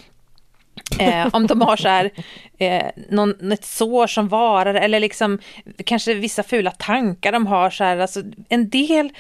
Eh, 0.99 1.29
om 1.33 1.47
de 1.47 1.61
har 1.61 1.77
så 1.77 1.89
här, 1.89 2.11
eh, 2.59 2.87
någon, 3.11 3.53
ett 3.53 3.65
sår 3.65 4.07
som 4.07 4.29
varar 4.29 4.75
eller 4.75 5.01
liksom 5.01 5.39
kanske 5.85 6.15
vissa 6.15 6.43
fula 6.43 6.71
tankar 6.71 7.33
de 7.33 7.47
har 7.47 7.71
så 7.71 7.85
här, 7.85 7.99
alltså 7.99 8.23
en 8.49 8.69
del 8.69 9.13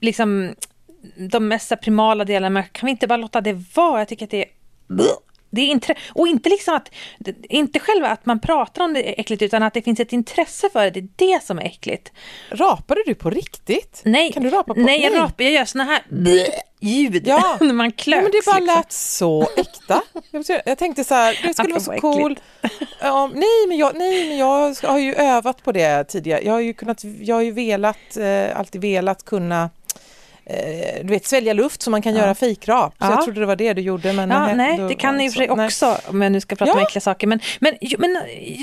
liksom 0.00 0.54
de 1.30 1.48
mest 1.48 1.80
primala 1.80 2.24
delarna, 2.24 2.50
men 2.50 2.64
kan 2.72 2.86
vi 2.86 2.90
inte 2.90 3.06
bara 3.06 3.16
låta 3.16 3.40
det 3.40 3.62
vara? 3.74 4.00
Jag 4.00 4.08
tycker 4.08 4.24
att 4.24 4.30
det 4.30 4.44
är... 4.44 4.50
Det 5.52 5.60
är 5.60 5.66
intre- 5.66 5.94
och 6.14 6.28
inte 6.28 6.48
liksom 6.48 6.74
att, 6.74 6.90
inte 7.42 7.78
själva 7.78 8.08
att 8.08 8.26
man 8.26 8.40
pratar 8.40 8.84
om 8.84 8.92
det 8.92 9.08
är 9.08 9.20
äckligt, 9.20 9.42
utan 9.42 9.62
att 9.62 9.74
det 9.74 9.82
finns 9.82 10.00
ett 10.00 10.12
intresse 10.12 10.70
för 10.72 10.90
det. 10.90 10.90
Det 10.90 11.00
är 11.00 11.36
det 11.36 11.44
som 11.44 11.58
är 11.58 11.62
äckligt. 11.62 12.12
Rapade 12.50 13.02
du 13.06 13.14
på 13.14 13.30
riktigt? 13.30 14.02
Nej, 14.04 14.32
kan 14.32 14.42
du 14.42 14.50
rapa 14.50 14.74
på? 14.74 14.80
nej, 14.80 15.02
jag, 15.02 15.14
rapar, 15.14 15.44
jag 15.44 15.52
gör 15.52 15.64
såna 15.64 15.84
här 15.84 16.02
ljud 16.82 17.26
ja. 17.26 17.56
när 17.60 17.72
man 17.72 17.92
klöks. 17.92 18.16
Ja, 18.16 18.22
men 18.22 18.30
det 18.32 18.46
bara 18.46 18.58
liksom. 18.58 18.76
lät 18.76 18.92
så 18.92 19.48
äkta. 19.56 20.02
Jag 20.64 20.78
tänkte 20.78 21.04
så 21.04 21.14
här, 21.14 21.40
det 21.42 21.54
skulle 21.54 21.74
vara 21.74 21.80
så 21.80 21.92
cool. 21.92 22.38
Ja, 23.00 23.30
nej, 23.34 23.66
men 23.68 23.76
jag, 23.76 23.96
nej, 23.96 24.28
men 24.28 24.36
jag 24.36 24.74
har 24.82 24.98
ju 24.98 25.14
övat 25.14 25.62
på 25.64 25.72
det 25.72 26.04
tidigare. 26.04 26.42
Jag 26.44 26.52
har 26.52 26.60
ju, 26.60 26.74
kunnat, 26.74 27.04
jag 27.04 27.36
har 27.36 27.42
ju 27.42 27.50
velat, 27.50 28.16
eh, 28.16 28.58
alltid 28.58 28.80
velat 28.80 29.24
kunna 29.24 29.70
du 31.02 31.08
vet, 31.08 31.26
svälja 31.26 31.52
luft 31.52 31.82
så 31.82 31.90
man 31.90 32.02
kan 32.02 32.14
ja. 32.14 32.20
göra 32.20 32.34
fejkrap. 32.34 32.94
Så 32.98 33.04
ja. 33.04 33.10
jag 33.10 33.24
trodde 33.24 33.40
det 33.40 33.46
var 33.46 33.56
det 33.56 33.72
du 33.72 33.82
gjorde. 33.82 34.12
Men 34.12 34.30
ja, 34.30 34.54
nej, 34.54 34.78
det 34.88 34.94
kan 34.94 35.16
ni 35.16 35.24
i 35.24 35.28
och 35.28 35.32
för 35.32 35.38
sig 35.38 35.50
också 35.50 35.98
om 36.06 36.22
jag 36.22 36.32
nu 36.32 36.40
ska 36.40 36.56
prata 36.56 36.72
om 36.72 36.78
äckliga 36.78 37.00
saker. 37.00 37.26
Men, 37.26 37.40
men, 37.60 37.74
men 37.98 38.18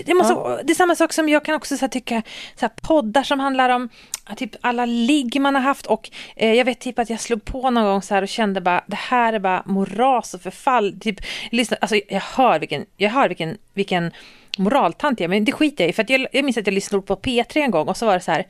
det, 0.06 0.14
måste, 0.14 0.64
det 0.64 0.74
är 0.74 0.76
samma 0.76 0.96
sak 0.96 1.14
som 1.14 1.30
jag 1.30 1.46
kan 1.46 1.56
också 1.56 1.78
så 1.78 1.82
här, 1.82 1.90
tycka, 1.90 2.22
så 2.56 2.62
här, 2.66 2.72
poddar 2.82 3.24
som 3.24 3.40
handlar 3.40 3.70
om 3.70 3.90
typ 4.36 4.56
alla 4.62 4.86
ligg 4.86 5.42
man 5.42 5.56
har 5.56 5.62
haft 5.62 5.86
och 5.86 6.10
eh, 6.36 6.54
jag 6.54 6.66
vet 6.66 6.80
typ 6.80 7.00
att 7.00 7.10
jag 7.10 7.20
slog 7.20 7.46
på 7.46 7.70
någon 7.70 7.84
gång 7.84 8.02
så 8.02 8.14
här 8.14 8.22
och 8.22 8.28
kände 8.28 8.62
bara 8.62 8.84
det 8.88 8.96
här 8.96 9.34
är 9.34 9.40
bara 9.40 9.64
moras 9.66 10.34
och 10.34 10.42
förfall. 10.42 11.00
Typ, 11.02 11.20
lyssna, 11.52 11.78
alltså, 11.82 11.96
jag 12.10 12.22
hör 12.22 12.60
vilken, 12.60 12.86
jag 12.98 13.10
hör 13.10 13.28
vilken, 13.28 13.58
vilken 13.74 14.12
moraltant 14.60 15.20
jag 15.20 15.30
men 15.30 15.46
det 15.46 15.52
skiter 15.52 15.84
jag 15.84 15.90
i. 15.90 15.94
För 15.94 16.04
att 16.04 16.10
jag, 16.10 16.28
jag 16.32 16.46
minns 16.46 16.58
att 16.58 16.68
jag 16.68 16.74
lyssnade 16.74 17.02
på 17.02 17.16
P3 17.16 17.58
en 17.58 17.72
gång 17.72 17.88
och 17.88 17.98
så 17.98 18.06
var 18.06 18.14
det 18.14 18.22
så 18.22 18.32
här. 18.32 18.46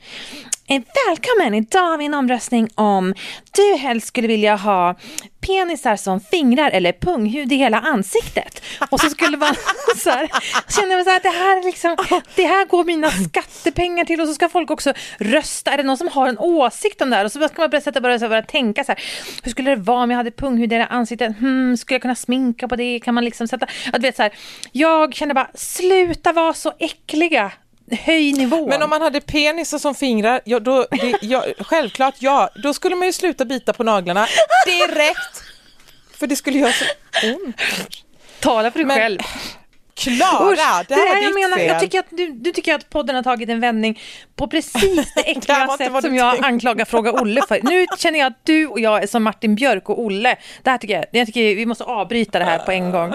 Välkommen 1.06 1.54
idag 1.54 1.90
har 1.90 1.98
vi 1.98 2.04
en 2.04 2.14
omröstning 2.14 2.68
om 2.74 3.14
du 3.52 3.76
helst 3.76 4.06
skulle 4.06 4.28
vilja 4.28 4.56
ha 4.56 4.96
penisar 5.40 5.96
som 5.96 6.20
fingrar 6.20 6.70
eller 6.70 6.92
punghud 6.92 7.52
i 7.52 7.56
hela 7.56 7.80
ansiktet. 7.80 8.62
Och 8.90 9.00
så 9.00 9.10
skulle 9.10 9.36
man 9.36 9.54
så 9.96 10.10
här, 10.10 10.28
känner 10.68 10.96
man 10.96 11.04
så 11.04 11.10
här, 11.10 11.20
det 11.22 11.28
här, 11.28 11.64
liksom, 11.64 11.96
det 12.36 12.46
här 12.46 12.66
går 12.66 12.84
mina 12.84 13.10
skattepengar 13.10 14.04
till 14.04 14.20
och 14.20 14.28
så 14.28 14.34
ska 14.34 14.48
folk 14.48 14.70
också 14.70 14.92
rösta. 15.18 15.70
Är 15.70 15.76
det 15.76 15.82
någon 15.82 15.96
som 15.96 16.08
har 16.08 16.28
en 16.28 16.38
åsikt 16.38 17.02
om 17.02 17.10
det 17.10 17.16
här? 17.16 17.24
Och 17.24 17.32
så 17.32 17.48
ska 17.48 17.62
man 17.62 17.70
börja, 17.70 18.00
börja, 18.00 18.28
börja 18.28 18.42
tänka 18.42 18.84
så 18.84 18.92
här, 18.92 19.02
hur 19.42 19.50
skulle 19.50 19.70
det 19.70 19.76
vara 19.76 20.02
om 20.02 20.10
jag 20.10 20.16
hade 20.16 20.30
punghud 20.30 20.72
i 20.72 20.74
hela 20.74 20.86
ansiktet? 20.86 21.38
Hmm, 21.38 21.76
skulle 21.76 21.94
jag 21.94 22.02
kunna 22.02 22.14
sminka 22.14 22.68
på 22.68 22.76
det? 22.76 23.00
Kan 23.00 23.14
man 23.14 23.24
liksom 23.24 23.48
sätta, 23.48 23.66
att 23.92 24.02
vet 24.02 24.16
så 24.16 24.22
här, 24.22 24.32
jag 24.72 25.14
känner 25.14 25.34
bara, 25.34 25.50
sluta 26.06 26.32
vara 26.32 26.54
så 26.54 26.72
äckliga 26.78 27.52
höj 27.90 28.32
nivån. 28.32 28.68
Men 28.68 28.82
om 28.82 28.90
man 28.90 29.02
hade 29.02 29.20
penisar 29.20 29.78
som 29.78 29.94
fingrar, 29.94 30.40
ja, 30.44 30.60
då, 30.60 30.86
det, 30.90 31.18
ja, 31.22 31.44
självklart 31.58 32.14
ja, 32.18 32.50
då 32.62 32.74
skulle 32.74 32.96
man 32.96 33.06
ju 33.06 33.12
sluta 33.12 33.44
bita 33.44 33.72
på 33.72 33.84
naglarna 33.84 34.26
direkt. 34.66 35.42
För 36.18 36.26
det 36.26 36.36
skulle 36.36 36.58
göra 36.58 36.72
så 36.72 36.84
ont. 37.26 37.56
Tala 38.40 38.70
för 38.70 38.78
dig 38.78 38.86
Men, 38.86 38.96
själv. 38.96 39.18
Klara, 40.00 40.52
Usch, 40.52 40.58
det 40.58 40.64
här 40.64 40.84
det 40.88 40.94
var 40.94 41.22
jag 41.22 41.34
menar, 41.34 41.56
fel. 41.56 41.66
Jag 41.66 41.80
tycker 41.80 41.98
att 41.98 42.10
du, 42.10 42.32
du 42.32 42.52
tycker 42.52 42.74
att 42.74 42.90
podden 42.90 43.16
har 43.16 43.22
tagit 43.22 43.48
en 43.48 43.60
vändning 43.60 44.00
på 44.36 44.48
precis 44.48 45.14
det 45.14 45.20
äckliga 45.30 45.68
sätt 45.78 46.02
som 46.02 46.14
jag 46.14 46.32
tänkte. 46.32 46.46
anklagar 46.48 46.84
Fråga 46.84 47.12
Olle 47.12 47.42
för. 47.48 47.60
Nu 47.62 47.86
känner 47.98 48.18
jag 48.18 48.26
att 48.26 48.40
du 48.44 48.66
och 48.66 48.80
jag 48.80 49.02
är 49.02 49.06
som 49.06 49.22
Martin 49.22 49.54
Björk 49.54 49.88
och 49.88 50.00
Olle. 50.00 50.36
Det 50.62 50.70
här 50.70 50.78
tycker 50.78 50.94
jag, 50.94 51.04
jag 51.10 51.26
tycker 51.26 51.40
vi 51.40 51.66
måste 51.66 51.84
avbryta 51.84 52.38
det 52.38 52.44
här 52.44 52.58
på 52.58 52.72
en 52.72 52.90
gång. 52.90 53.14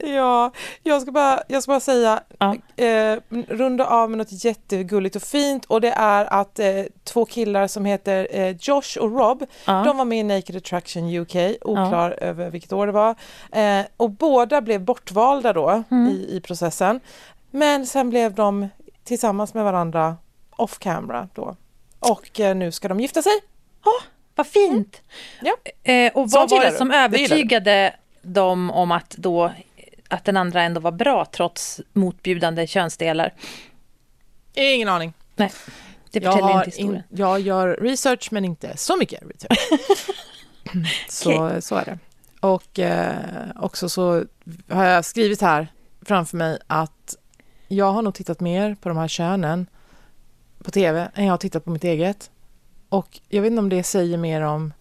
Ja, 0.00 0.52
jag 0.82 1.02
ska 1.02 1.12
bara, 1.12 1.42
jag 1.48 1.62
ska 1.62 1.72
bara 1.72 1.80
säga, 1.80 2.20
ja. 2.38 2.56
eh, 2.84 3.18
runda 3.48 3.86
av 3.86 4.10
med 4.10 4.18
något 4.18 4.44
jättegulligt 4.44 5.16
och 5.16 5.22
fint 5.22 5.64
och 5.64 5.80
det 5.80 5.90
är 5.90 6.24
att 6.24 6.58
eh, 6.58 6.66
två 7.04 7.24
killar 7.24 7.66
som 7.66 7.84
heter 7.84 8.28
eh, 8.30 8.56
Josh 8.60 8.98
och 9.00 9.12
Rob, 9.12 9.44
ja. 9.64 9.82
de 9.86 9.96
var 9.96 10.04
med 10.04 10.18
i 10.18 10.22
Naked 10.22 10.56
Attraction 10.56 11.16
UK, 11.16 11.36
oklar 11.60 12.16
ja. 12.20 12.26
över 12.26 12.50
vilket 12.50 12.72
år 12.72 12.86
det 12.86 12.92
var, 12.92 13.14
eh, 13.52 13.86
och 13.96 14.10
båda 14.10 14.60
blev 14.60 14.80
bortvalda 14.80 15.52
då 15.52 15.82
mm. 15.90 16.11
I, 16.12 16.36
i 16.36 16.40
processen. 16.40 17.00
Men 17.50 17.86
sen 17.86 18.10
blev 18.10 18.34
de 18.34 18.68
tillsammans 19.04 19.54
med 19.54 19.64
varandra 19.64 20.16
off 20.50 20.78
camera 20.78 21.28
då. 21.34 21.56
Och 21.98 22.40
eh, 22.40 22.56
nu 22.56 22.72
ska 22.72 22.88
de 22.88 23.00
gifta 23.00 23.22
sig. 23.22 23.32
Oh, 23.84 24.06
vad 24.34 24.46
fint! 24.46 25.02
Mm. 25.40 25.54
Ja. 25.62 25.72
Eh, 25.92 26.12
och 26.12 26.30
vad 26.30 26.50
var 26.50 26.64
det 26.64 26.72
som 26.72 26.90
övertygade 26.90 27.94
dem 28.22 28.70
om 28.70 28.92
att 28.92 29.10
då 29.10 29.52
att 30.08 30.24
den 30.24 30.36
andra 30.36 30.62
ändå 30.62 30.80
var 30.80 30.92
bra 30.92 31.24
trots 31.24 31.80
motbjudande 31.92 32.66
könsdelar? 32.66 33.34
Ingen 34.54 34.88
aning. 34.88 35.12
Nej, 35.36 35.52
det 36.10 36.22
jag 36.22 36.34
inte 36.34 36.70
historien. 36.70 36.94
In, 36.94 37.18
jag 37.18 37.40
gör 37.40 37.68
research 37.68 38.28
men 38.32 38.44
inte 38.44 38.76
så 38.76 38.96
mycket 38.96 39.22
research. 39.22 39.58
så, 41.08 41.46
okay. 41.46 41.60
så 41.60 41.74
är 41.74 41.84
det. 41.84 41.98
Och 42.40 42.78
eh, 42.78 43.16
också 43.56 43.88
så 43.88 44.24
har 44.68 44.84
jag 44.84 45.04
skrivit 45.04 45.40
här 45.40 45.68
framför 46.02 46.36
mig 46.36 46.58
att 46.66 47.16
jag 47.68 47.92
har 47.92 48.02
nog 48.02 48.14
tittat 48.14 48.40
mer 48.40 48.76
på 48.80 48.88
de 48.88 48.98
här 48.98 49.08
könen 49.08 49.66
på 50.62 50.70
tv 50.70 51.10
än 51.14 51.24
jag 51.24 51.32
har 51.32 51.38
tittat 51.38 51.64
på 51.64 51.70
mitt 51.70 51.84
eget. 51.84 52.30
Och 52.88 53.20
jag 53.28 53.42
vet 53.42 53.50
inte 53.50 53.60
om 53.60 53.68
det 53.68 53.82
säger 53.82 54.18
mer 54.18 54.40
om 54.40 54.72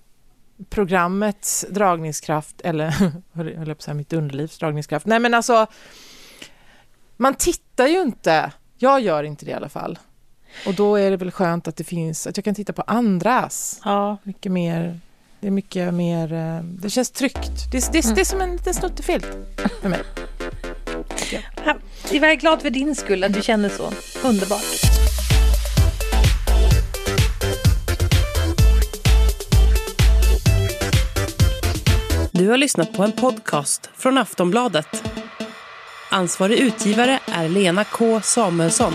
programmets 0.70 1.66
dragningskraft 1.70 2.62
eller, 2.62 2.90
höll 3.32 3.48
jag 3.58 3.66
på 3.66 3.72
att 3.72 3.82
säga, 3.82 3.96
mitt 3.96 4.14
underlivs 4.14 4.58
dragningskraft. 4.58 5.06
Nej 5.06 5.20
men 5.20 5.34
alltså, 5.34 5.68
man 7.18 7.36
tittar 7.36 7.88
ju 7.88 8.02
inte. 8.02 8.52
Jag 8.78 9.02
gör 9.02 9.24
inte 9.24 9.46
det 9.46 9.52
i 9.52 9.54
alla 9.54 9.70
fall. 9.70 10.00
Och 10.66 10.74
då 10.74 10.96
är 10.96 11.12
det 11.12 11.18
väl 11.18 11.32
skönt 11.32 11.68
att 11.68 11.76
det 11.76 11.84
finns, 11.84 12.28
att 12.28 12.38
jag 12.38 12.44
kan 12.44 12.56
titta 12.56 12.74
på 12.74 12.82
andras. 12.82 13.82
Ja. 13.84 14.18
Mycket 14.24 14.52
mer, 14.52 15.00
det 15.40 15.48
är 15.48 15.52
mycket 15.52 15.94
mer, 15.94 16.34
eh, 16.34 16.64
det 16.64 16.90
känns 16.90 17.12
tryggt. 17.12 17.72
Det, 17.72 17.92
det, 17.92 18.16
det 18.16 18.22
är 18.22 18.26
som 18.26 18.42
en 18.42 18.52
liten 18.52 18.74
snuttefilt 18.74 19.28
för 19.82 19.90
mig. 19.90 20.02
Ja. 21.32 21.76
Jag 22.12 22.32
är 22.32 22.36
glad 22.36 22.62
för 22.62 22.70
din 22.70 22.96
skull 22.96 23.24
att 23.24 23.34
du 23.34 23.42
känner 23.42 23.70
så. 23.70 23.94
Underbart. 24.28 25.02
Du 32.32 32.48
har 32.50 32.58
lyssnat 32.58 32.94
på 32.94 33.04
en 33.04 33.12
podcast 33.12 33.90
från 33.98 34.18
Aftonbladet. 34.18 35.04
Ansvarig 36.12 36.60
utgivare 36.60 37.20
är 37.26 37.50
Lena 37.50 37.84
K 37.84 38.22
Samuelsson. 38.22 38.94